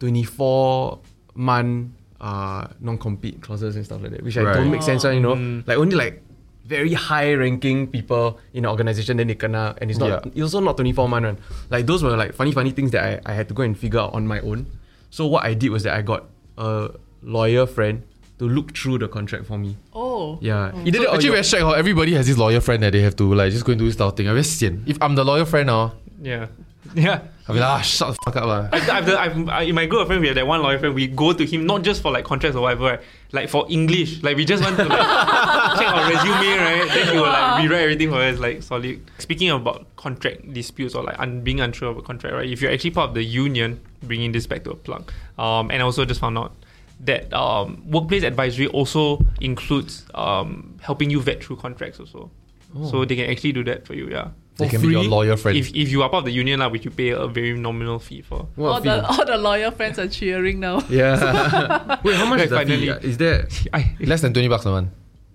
twenty 0.01 0.25
four 0.25 0.99
month 1.35 1.93
uh 2.21 2.67
non 2.81 2.99
compete 2.99 3.41
clauses 3.43 3.77
and 3.77 3.85
stuff 3.85 4.03
like 4.03 4.11
that, 4.13 4.23
which 4.25 4.37
I 4.39 4.43
don't 4.55 4.71
make 4.71 4.83
sense. 4.83 5.05
ah, 5.05 5.11
You 5.11 5.21
know, 5.21 5.35
Mm. 5.37 5.67
like 5.69 5.79
only 5.79 5.95
like 5.95 6.23
very 6.69 6.93
high 6.93 7.33
ranking 7.33 7.87
people 7.89 8.39
in 8.53 8.65
an 8.65 8.71
organization 8.71 9.17
then 9.17 9.27
they 9.29 9.35
kena 9.35 9.77
and 9.81 9.91
it's 9.91 9.99
not 9.99 10.09
Yeah. 10.11 10.31
it's 10.37 10.43
also 10.55 10.61
not 10.61 10.77
24 10.77 11.09
month 11.09 11.25
one. 11.27 11.39
Like 11.71 11.87
those 11.87 12.03
were 12.05 12.17
like 12.17 12.35
funny 12.35 12.53
funny 12.53 12.71
things 12.73 12.91
that 12.93 13.03
I, 13.27 13.33
I 13.33 13.35
had 13.35 13.49
to 13.49 13.55
go 13.55 13.63
and 13.65 13.73
figure 13.79 14.01
out 14.01 14.13
on 14.15 14.27
my 14.27 14.41
own. 14.41 14.67
So 15.11 15.27
what 15.27 15.45
I 15.45 15.55
did 15.55 15.71
was 15.71 15.83
that 15.85 15.95
I 15.97 16.03
got 16.03 16.25
a 16.59 16.91
lawyer 17.23 17.67
friend 17.67 18.03
to 18.39 18.45
look 18.47 18.77
through 18.77 18.99
the 18.99 19.09
contract 19.09 19.47
for 19.47 19.59
me. 19.59 19.77
Oh. 19.95 20.39
Yeah. 20.41 20.71
Oh. 20.75 20.79
He 20.85 20.91
did 20.93 21.03
So 21.03 21.09
it 21.09 21.15
actually, 21.15 21.25
your- 21.25 21.33
very 21.41 21.45
shag. 21.45 21.61
How 21.63 21.73
everybody 21.73 22.13
has 22.15 22.27
this 22.29 22.37
lawyer 22.39 22.61
friend 22.61 22.83
that 22.83 22.93
they 22.93 23.01
have 23.01 23.17
to 23.17 23.33
like 23.35 23.51
just 23.51 23.65
go 23.65 23.73
and 23.73 23.79
do 23.81 23.87
this 23.87 23.97
type 23.97 24.09
of 24.09 24.17
thing. 24.17 24.29
I'm 24.29 24.35
very 24.35 24.45
sian. 24.45 24.85
If 24.87 24.99
I'm 25.03 25.15
the 25.17 25.25
lawyer 25.25 25.45
friend 25.47 25.67
now, 25.67 25.95
Yeah. 26.23 26.47
Yeah. 26.95 27.21
I'll 27.49 27.55
be 27.55 27.61
like, 27.61 27.69
ah, 27.71 27.81
shut 27.81 28.09
the 28.09 28.19
fuck 28.25 28.37
up 28.37 28.45
lah. 28.45 28.69
I've, 28.71 28.91
I've, 28.91 29.09
I've, 29.09 29.49
I, 29.49 29.63
in 29.63 29.75
my 29.75 29.87
group 29.87 30.03
of 30.03 30.09
friends, 30.09 30.21
we 30.21 30.27
have 30.27 30.37
that 30.37 30.47
one 30.47 30.63
lawyer 30.63 30.79
friend. 30.79 30.95
We 30.95 31.07
go 31.07 31.33
to 31.33 31.47
him 31.47 31.65
not 31.65 31.83
just 31.83 32.03
for 32.03 32.13
like 32.13 32.27
contracts 32.27 32.57
or 32.57 32.61
whatever, 32.61 32.85
right? 32.85 33.01
like 33.33 33.49
for 33.49 33.67
English. 33.71 34.23
Like 34.23 34.37
we 34.37 34.45
just 34.45 34.63
want 34.63 34.77
to 34.77 34.85
like, 34.85 34.99
check 35.79 35.89
our 35.89 36.11
resume, 36.11 36.59
right? 36.59 36.89
Then 36.93 37.09
he 37.09 37.17
will 37.17 37.23
like 37.23 37.63
rewrite 37.63 37.81
everything 37.81 38.11
for 38.11 38.17
us, 38.17 38.39
like 38.39 38.63
solid. 38.63 39.11
Speaking 39.19 39.51
about 39.51 39.87
contract 39.97 40.53
disputes 40.53 40.95
or 40.95 41.03
like 41.05 41.19
un- 41.19 41.41
being 41.41 41.61
unsure 41.61 41.91
of 41.91 41.97
a 41.97 42.03
contract, 42.03 42.35
right? 42.35 42.49
If 42.49 42.61
you're 42.61 42.71
actually 42.71 42.91
part 42.91 43.09
of 43.09 43.15
the 43.15 43.25
union, 43.25 43.81
bringing 44.03 44.33
this 44.33 44.47
back 44.47 44.65
to 44.65 44.71
a 44.73 44.77
plug, 44.77 45.11
um, 45.39 45.71
and 45.71 45.81
I 45.81 45.85
also 45.87 46.05
just 46.05 46.21
found 46.21 46.37
out 46.37 46.53
that 47.01 47.33
um, 47.33 47.83
workplace 47.89 48.25
advisory 48.25 48.67
also 48.67 49.21
includes 49.41 50.05
um, 50.15 50.79
helping 50.83 51.09
you 51.09 51.21
vet 51.23 51.43
through 51.43 51.57
contracts 51.57 51.99
also. 52.01 52.31
So 52.91 53.07
they 53.07 53.17
can 53.17 53.31
actually 53.31 53.53
do 53.53 53.65
that 53.65 53.87
for 53.87 53.95
you, 53.95 54.11
yeah. 54.11 54.29
They 54.59 54.67
For 54.67 54.71
can 54.73 54.81
be 54.83 54.89
your 54.91 55.05
lawyer 55.05 55.37
friend. 55.37 55.57
If, 55.57 55.71
if 55.75 55.89
you 55.91 56.03
are 56.03 56.11
part 56.11 56.23
of 56.23 56.25
the 56.27 56.33
union, 56.33 56.59
lah, 56.59 56.69
which 56.69 56.85
you 56.85 56.91
pay 56.91 57.11
a 57.11 57.29
very 57.29 57.55
nominal 57.57 58.01
fee 58.01 58.23
for. 58.23 58.49
What 58.57 58.69
All 58.69 58.81
fee? 58.83 58.89
the, 58.91 59.07
all 59.07 59.25
the 59.25 59.37
lawyer 59.39 59.71
friends 59.71 59.99
are 60.01 60.09
cheering 60.09 60.59
now. 60.59 60.83
Yeah. 60.91 62.01
Wait, 62.05 62.17
how 62.17 62.27
much 62.27 62.41
Like, 62.41 62.45
is 62.47 62.51
the 62.51 62.59
fee? 62.59 62.65
finally. 62.67 62.91
ah? 62.91 62.99
Is 63.07 63.17
there 63.19 63.47
I, 63.73 63.95
Less 64.01 64.21
than 64.23 64.33
twenty 64.35 64.49
bucks 64.49 64.67
a 64.67 64.71
month. 64.71 64.91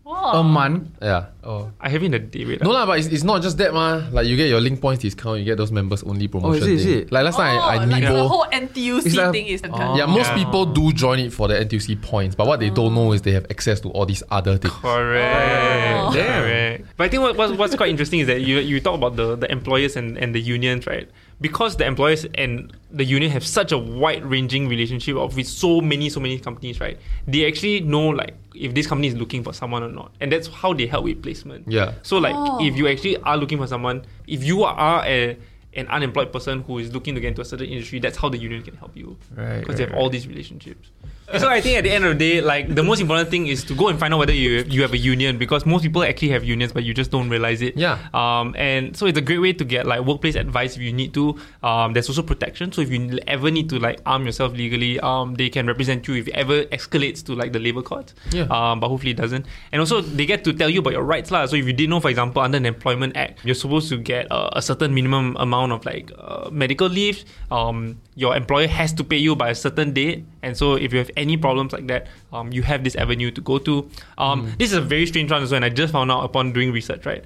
Wow. 0.05 0.31
a 0.35 0.43
month? 0.43 0.89
Yeah. 1.01 1.27
Oh. 1.45 1.71
I 1.79 1.87
have 1.87 2.03
it 2.03 2.07
in 2.07 2.13
a 2.13 2.19
day 2.19 2.43
rate. 2.43 2.61
No 2.61 2.71
lah. 2.71 2.79
lah, 2.81 2.85
but 2.87 2.99
it's, 2.99 3.07
it's 3.07 3.23
not 3.23 3.41
just 3.41 3.57
that 3.57 3.73
mah. 3.73 4.03
Like 4.11 4.27
you 4.27 4.35
get 4.35 4.49
your 4.49 4.59
link 4.59 4.81
points 4.81 5.01
discount, 5.01 5.39
you 5.39 5.45
get 5.45 5.57
those 5.57 5.71
members 5.71 6.03
only 6.03 6.27
promotion. 6.27 6.61
Oh, 6.61 6.65
is 6.65 6.67
it, 6.67 6.73
is 6.75 6.83
thing. 6.83 6.99
it? 7.07 7.11
Like 7.11 7.23
last 7.23 7.37
time 7.37 7.55
I, 7.55 7.63
I 7.63 7.75
Oh, 7.75 7.87
like 7.87 8.03
the 8.03 8.09
Nibo. 8.11 8.27
whole 8.27 8.45
NTUC 8.51 9.05
It's 9.05 9.15
like- 9.15 9.31
thing 9.31 9.47
is 9.47 9.61
Oh. 9.63 9.95
yeah, 9.95 10.05
most 10.05 10.27
Yeah. 10.27 10.43
people 10.43 10.65
do 10.65 10.91
join 10.91 11.19
it 11.19 11.31
for 11.31 11.47
the 11.47 11.55
NTUC 11.55 12.01
points, 12.01 12.35
but 12.35 12.47
what 12.47 12.59
they 12.59 12.69
don't 12.69 12.93
know 12.93 13.13
is 13.13 13.21
they 13.21 13.31
have 13.31 13.45
access 13.49 13.79
to 13.81 13.89
all 13.95 14.05
these 14.05 14.23
other 14.29 14.57
things. 14.57 14.73
Correct. 14.73 15.95
Oh. 16.03 16.11
Correct. 16.13 16.85
But 16.97 17.03
I 17.05 17.09
think 17.09 17.21
what, 17.23 17.37
what's, 17.37 17.53
what's 17.57 17.75
quite 17.75 17.89
interesting 17.89 18.19
is 18.19 18.27
that 18.27 18.41
you, 18.41 18.59
you 18.59 18.79
talk 18.81 18.95
about 18.95 19.15
the, 19.15 19.35
the 19.35 19.49
employers 19.51 19.95
and, 19.95 20.17
and 20.17 20.35
the 20.35 20.41
unions, 20.41 20.85
right? 20.85 21.07
Because 21.41 21.75
the 21.77 21.85
employers 21.85 22.25
and 22.35 22.71
the 22.91 23.03
union 23.03 23.29
have 23.31 23.45
such 23.45 23.71
a 23.71 23.77
wide 23.77 24.23
ranging 24.25 24.67
relationship 24.69 25.17
of 25.17 25.35
with 25.35 25.47
so 25.47 25.81
many, 25.81 26.09
so 26.09 26.19
many 26.19 26.39
companies, 26.39 26.79
right? 26.79 26.97
They 27.27 27.45
actually 27.47 27.81
know 27.81 28.07
like 28.09 28.35
if 28.55 28.73
this 28.73 28.87
company 28.87 29.07
is 29.09 29.15
looking 29.15 29.43
for 29.43 29.53
someone 29.53 29.83
or 29.83 29.89
not. 29.89 30.11
And 30.21 30.31
that's 30.31 30.47
how 30.47 30.73
they 30.73 30.85
help 30.85 31.03
with 31.05 31.21
placement. 31.21 31.67
Yeah. 31.69 31.93
So 32.03 32.17
like 32.17 32.35
Oh. 32.35 32.65
if 32.65 32.75
you 32.77 32.87
actually 32.87 33.17
are 33.17 33.35
looking 33.37 33.57
for 33.57 33.67
someone, 33.67 34.03
if 34.27 34.43
you 34.43 34.63
are 34.63 35.03
a 35.05 35.37
an 35.75 35.87
unemployed 35.87 36.31
person 36.31 36.61
who 36.61 36.77
is 36.77 36.93
looking 36.93 37.15
to 37.15 37.19
get 37.21 37.29
into 37.29 37.41
a 37.41 37.45
certain 37.45 37.65
industry, 37.67 37.97
that's 37.99 38.15
how 38.15 38.29
the 38.29 38.37
union 38.37 38.61
can 38.61 38.75
help 38.77 38.95
you. 38.95 39.17
Right, 39.35 39.59
Because 39.59 39.77
they 39.77 39.85
right, 39.85 39.91
have 39.91 39.99
all 39.99 40.07
these 40.09 40.27
relationships. 40.27 40.91
So 41.39 41.49
I 41.49 41.61
think 41.61 41.77
at 41.77 41.83
the 41.83 41.91
end 41.91 42.05
of 42.05 42.17
the 42.17 42.19
day, 42.19 42.41
like 42.41 42.73
the 42.73 42.83
most 42.83 43.01
important 43.01 43.29
thing 43.29 43.47
is 43.47 43.63
to 43.65 43.75
go 43.75 43.87
and 43.87 43.99
find 43.99 44.13
out 44.13 44.19
whether 44.19 44.33
you 44.33 44.63
you 44.67 44.83
have 44.83 44.93
a 44.93 44.97
union 44.97 45.37
because 45.37 45.65
most 45.65 45.81
people 45.81 46.03
actually 46.03 46.29
have 46.29 46.43
unions, 46.43 46.71
but 46.71 46.83
you 46.83 46.93
just 46.93 47.09
don't 47.09 47.27
realize 47.27 47.61
it. 47.61 47.75
Yeah. 47.75 47.97
Um, 48.13 48.53
and 48.55 48.95
so 48.95 49.07
it's 49.07 49.17
a 49.17 49.21
great 49.21 49.39
way 49.39 49.53
to 49.53 49.65
get 49.65 49.87
like 49.87 50.01
workplace 50.01 50.35
advice 50.35 50.75
if 50.75 50.81
you 50.83 50.93
need 50.93 51.13
to. 51.15 51.35
Um, 51.63 51.93
there's 51.93 52.07
also 52.07 52.21
protection. 52.21 52.71
So 52.71 52.81
if 52.81 52.91
you 52.91 53.17
ever 53.25 53.49
need 53.49 53.67
to 53.69 53.79
like 53.79 53.99
arm 54.05 54.25
yourself 54.25 54.53
legally, 54.53 54.99
um, 54.99 55.33
they 55.33 55.49
can 55.49 55.65
represent 55.65 56.07
you 56.07 56.13
if 56.15 56.27
it 56.27 56.35
ever 56.35 56.65
escalates 56.65 57.25
to 57.25 57.33
like 57.33 57.51
the 57.51 57.59
labor 57.59 57.81
court. 57.81 58.13
Yeah. 58.29 58.43
Um, 58.53 58.79
but 58.79 58.89
hopefully 58.89 59.11
it 59.11 59.17
doesn't. 59.17 59.47
And 59.71 59.79
also 59.79 60.01
they 60.01 60.27
get 60.27 60.43
to 60.43 60.53
tell 60.53 60.69
you 60.69 60.79
about 60.79 60.93
your 60.93 61.03
rights 61.03 61.31
lah. 61.31 61.47
So 61.47 61.55
if 61.55 61.65
you 61.65 61.73
didn't 61.73 61.89
know, 61.89 61.99
for 61.99 62.09
example, 62.09 62.43
under 62.43 62.57
an 62.57 62.67
Employment 62.67 63.17
Act, 63.17 63.43
you're 63.43 63.55
supposed 63.55 63.89
to 63.89 63.97
get 63.97 64.31
uh, 64.31 64.51
a 64.53 64.61
certain 64.61 64.93
minimum 64.93 65.35
amount 65.37 65.71
of 65.71 65.83
like 65.85 66.11
uh, 66.17 66.49
medical 66.51 66.87
leave. 66.87 67.25
Um, 67.49 67.97
your 68.13 68.35
employer 68.35 68.67
has 68.67 68.93
to 68.93 69.03
pay 69.03 69.17
you 69.17 69.35
by 69.35 69.49
a 69.49 69.55
certain 69.55 69.93
date. 69.93 70.25
And 70.43 70.55
so 70.57 70.75
if 70.75 70.91
you 70.93 70.99
have 70.99 71.09
any 71.17 71.37
problems 71.37 71.71
like 71.73 71.87
that, 71.87 72.07
um, 72.33 72.51
you 72.51 72.61
have 72.63 72.83
this 72.83 72.95
avenue 72.95 73.31
to 73.31 73.41
go 73.41 73.57
to. 73.59 73.89
Um, 74.17 74.51
This 74.59 74.71
is 74.71 74.77
a 74.77 74.81
very 74.81 75.05
strange 75.07 75.31
one 75.31 75.41
as 75.41 75.51
well, 75.51 75.57
and 75.63 75.65
I 75.65 75.69
just 75.69 75.93
found 75.93 76.11
out 76.11 76.23
upon 76.25 76.51
doing 76.53 76.71
research, 76.71 77.05
right? 77.05 77.23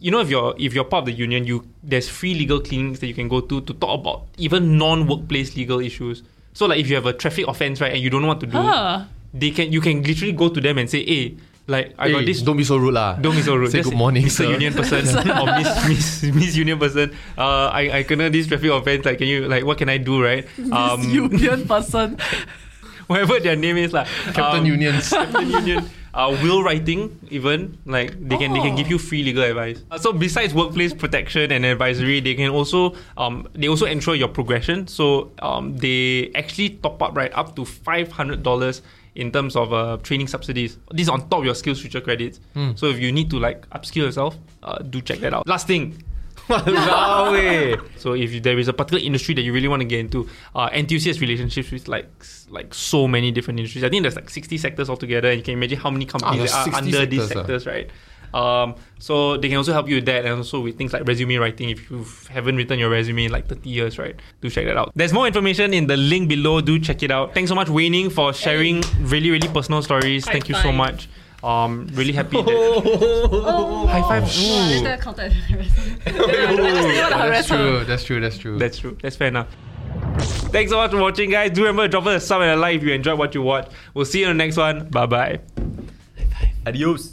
You 0.00 0.10
know, 0.12 0.20
if 0.20 0.30
you're 0.30 0.54
if 0.58 0.72
you're 0.74 0.84
part 0.84 1.02
of 1.02 1.06
the 1.06 1.12
union, 1.12 1.44
you 1.44 1.64
there's 1.82 2.08
free 2.08 2.34
legal 2.34 2.60
clinics 2.60 3.00
that 3.00 3.08
you 3.08 3.14
can 3.14 3.28
go 3.28 3.40
to 3.40 3.60
to 3.62 3.74
talk 3.74 4.00
about 4.00 4.22
even 4.38 4.78
non-workplace 4.78 5.56
legal 5.56 5.80
issues. 5.80 6.22
So 6.54 6.66
like 6.66 6.78
if 6.78 6.88
you 6.88 6.94
have 6.94 7.06
a 7.06 7.12
traffic 7.12 7.48
offense, 7.48 7.80
right, 7.80 7.92
and 7.92 8.00
you 8.00 8.08
don't 8.10 8.22
know 8.22 8.28
what 8.28 8.40
to 8.40 8.46
do, 8.46 8.58
Huh. 8.58 9.04
they 9.34 9.50
can 9.50 9.72
you 9.72 9.80
can 9.80 10.02
literally 10.02 10.32
go 10.32 10.48
to 10.48 10.60
them 10.60 10.78
and 10.78 10.88
say, 10.88 11.04
hey, 11.04 11.34
like 11.66 11.94
I 11.98 12.10
got 12.10 12.24
this 12.26 12.42
don't 12.42 12.56
be 12.56 12.64
so 12.64 12.76
rude 12.76 12.94
lah. 12.94 13.14
don't 13.14 13.36
be 13.36 13.42
so 13.42 13.54
rude. 13.54 13.70
Say 13.70 13.78
Just 13.78 13.90
good 13.90 13.98
morning, 13.98 14.26
Mr. 14.26 14.30
sir. 14.30 14.50
Union 14.50 14.74
person 14.74 15.06
or 15.30 15.46
Miss, 15.58 15.70
Miss 15.88 16.22
Miss 16.34 16.56
Union 16.56 16.78
person. 16.78 17.14
Uh, 17.38 17.70
I 17.70 17.98
I 17.98 18.02
kena 18.02 18.30
this 18.32 18.46
traffic 18.46 18.70
offense. 18.70 19.04
Like, 19.04 19.18
can 19.18 19.28
you 19.28 19.46
like 19.46 19.64
what 19.64 19.78
can 19.78 19.88
I 19.88 19.98
do? 19.98 20.22
Right? 20.22 20.46
Um, 20.70 21.02
this 21.02 21.12
union 21.12 21.66
person. 21.66 22.18
whatever 23.06 23.38
their 23.40 23.56
name 23.56 23.76
is, 23.76 23.92
like 23.92 24.06
Captain 24.32 24.64
Unions. 24.66 25.08
Captain 25.14 25.50
Union. 25.50 25.90
Uh, 26.12 26.28
will 26.44 26.62
writing 26.62 27.08
even 27.30 27.78
like 27.86 28.12
they 28.28 28.36
can 28.36 28.52
they 28.52 28.60
can 28.60 28.76
give 28.76 28.84
you 28.90 28.98
free 28.98 29.22
legal 29.22 29.42
advice. 29.42 29.80
Uh, 29.90 29.96
so 29.96 30.12
besides 30.12 30.52
workplace 30.52 30.92
protection 30.92 31.50
and 31.50 31.64
advisory, 31.64 32.20
they 32.20 32.34
can 32.34 32.50
also 32.50 32.92
um 33.16 33.48
they 33.54 33.66
also 33.66 33.86
ensure 33.86 34.14
your 34.14 34.28
progression. 34.28 34.86
So 34.86 35.32
um 35.40 35.72
they 35.78 36.30
actually 36.34 36.76
top 36.84 37.00
up 37.00 37.16
right 37.16 37.32
up 37.32 37.56
to 37.56 37.64
five 37.64 38.12
hundred 38.12 38.42
dollars 38.42 38.82
in 39.14 39.30
terms 39.30 39.56
of 39.56 39.72
uh, 39.72 39.98
training 40.02 40.26
subsidies. 40.26 40.78
This 40.90 41.02
is 41.04 41.08
on 41.08 41.28
top 41.28 41.40
of 41.40 41.44
your 41.44 41.54
SkillsFuture 41.54 42.02
credits. 42.02 42.40
So 42.76 42.86
if 42.86 42.98
you 42.98 43.12
need 43.12 43.30
to 43.30 43.38
like 43.38 43.68
upskill 43.70 44.04
yourself, 44.04 44.36
uh, 44.62 44.78
do 44.78 45.00
check 45.00 45.18
that 45.20 45.34
out. 45.34 45.46
Last 45.46 45.66
thing. 45.66 46.02
Eh. 46.50 47.76
So 47.98 48.14
if 48.14 48.42
there 48.42 48.58
is 48.58 48.68
a 48.68 48.72
particular 48.72 49.02
industry 49.04 49.34
that 49.34 49.42
you 49.42 49.52
really 49.52 49.68
want 49.68 49.80
to 49.80 49.86
get 49.86 50.00
into, 50.00 50.28
uh, 50.54 50.68
NTUC 50.70 51.06
has 51.06 51.20
relationships 51.20 51.70
with 51.70 51.88
like 51.88 52.08
like 52.50 52.74
so 52.74 53.06
many 53.06 53.30
different 53.30 53.60
industries. 53.60 53.84
I 53.84 53.88
think 53.88 54.02
there's 54.02 54.16
like 54.16 54.28
60 54.28 54.58
sectors 54.58 54.90
altogether, 54.90 55.28
and 55.28 55.38
you 55.38 55.44
can 55.44 55.54
imagine 55.54 55.78
how 55.78 55.90
many 55.90 56.04
companies 56.04 56.50
there 56.50 56.60
are 56.60 56.64
60 56.64 56.78
under 56.78 57.06
these 57.06 57.28
sectors, 57.28 57.62
sectors, 57.62 57.66
right? 57.66 57.90
Um, 58.34 58.74
so 58.98 59.36
they 59.36 59.48
can 59.48 59.58
also 59.58 59.72
help 59.72 59.88
you 59.88 59.96
with 59.96 60.06
that, 60.06 60.24
and 60.24 60.34
also 60.38 60.60
with 60.60 60.78
things 60.78 60.92
like 60.92 61.06
resume 61.06 61.36
writing. 61.36 61.70
If 61.70 61.90
you 61.90 62.04
haven't 62.30 62.56
written 62.56 62.78
your 62.78 62.88
resume 62.90 63.24
in 63.26 63.32
like 63.32 63.46
30 63.48 63.68
years, 63.68 63.98
right? 63.98 64.16
Do 64.40 64.48
check 64.50 64.64
that 64.66 64.76
out. 64.76 64.92
There's 64.94 65.12
more 65.12 65.26
information 65.26 65.74
in 65.74 65.86
the 65.86 65.96
link 65.96 66.28
below. 66.28 66.60
Do 66.60 66.78
check 66.78 67.02
it 67.02 67.10
out. 67.10 67.34
Thanks 67.34 67.48
so 67.48 67.54
much, 67.54 67.68
Wei 67.68 67.88
Ning, 67.88 68.10
for 68.10 68.32
sharing 68.32 68.82
really 69.00 69.30
really 69.30 69.48
personal 69.48 69.82
stories. 69.82 70.24
High 70.26 70.32
Thank 70.32 70.48
you 70.48 70.54
so 70.54 70.62
five. 70.62 70.74
much. 70.74 71.08
Um, 71.44 71.88
really 71.94 72.12
happy 72.12 72.36
that 72.40 72.46
Oh, 72.48 73.86
high 73.88 74.02
five. 74.02 74.22
Ooh. 74.38 74.84
later 74.84 74.96
counted. 75.02 75.32
That's 76.04 77.48
true. 77.48 77.84
That's 77.84 78.04
true. 78.04 78.20
That's 78.20 78.38
true. 78.38 78.58
That's 78.58 78.78
true. 78.78 78.96
That's 79.02 79.16
fair 79.16 79.28
enough. 79.28 79.48
Thanks 80.52 80.70
so 80.70 80.76
much 80.76 80.90
for 80.92 80.98
watching, 81.00 81.30
guys. 81.30 81.50
Do 81.50 81.62
remember 81.62 81.82
to 81.82 81.88
drop 81.88 82.06
us 82.06 82.22
a 82.22 82.26
sub 82.26 82.42
and 82.42 82.50
a 82.52 82.56
like 82.56 82.76
if 82.76 82.82
you 82.84 82.92
enjoyed 82.92 83.18
what 83.18 83.34
you 83.34 83.42
watched. 83.42 83.72
We'll 83.92 84.04
see 84.04 84.20
you 84.20 84.28
in 84.28 84.36
the 84.36 84.44
next 84.44 84.56
one. 84.56 84.88
Bye 84.88 85.06
bye. 85.06 85.40
Adios. 86.66 87.12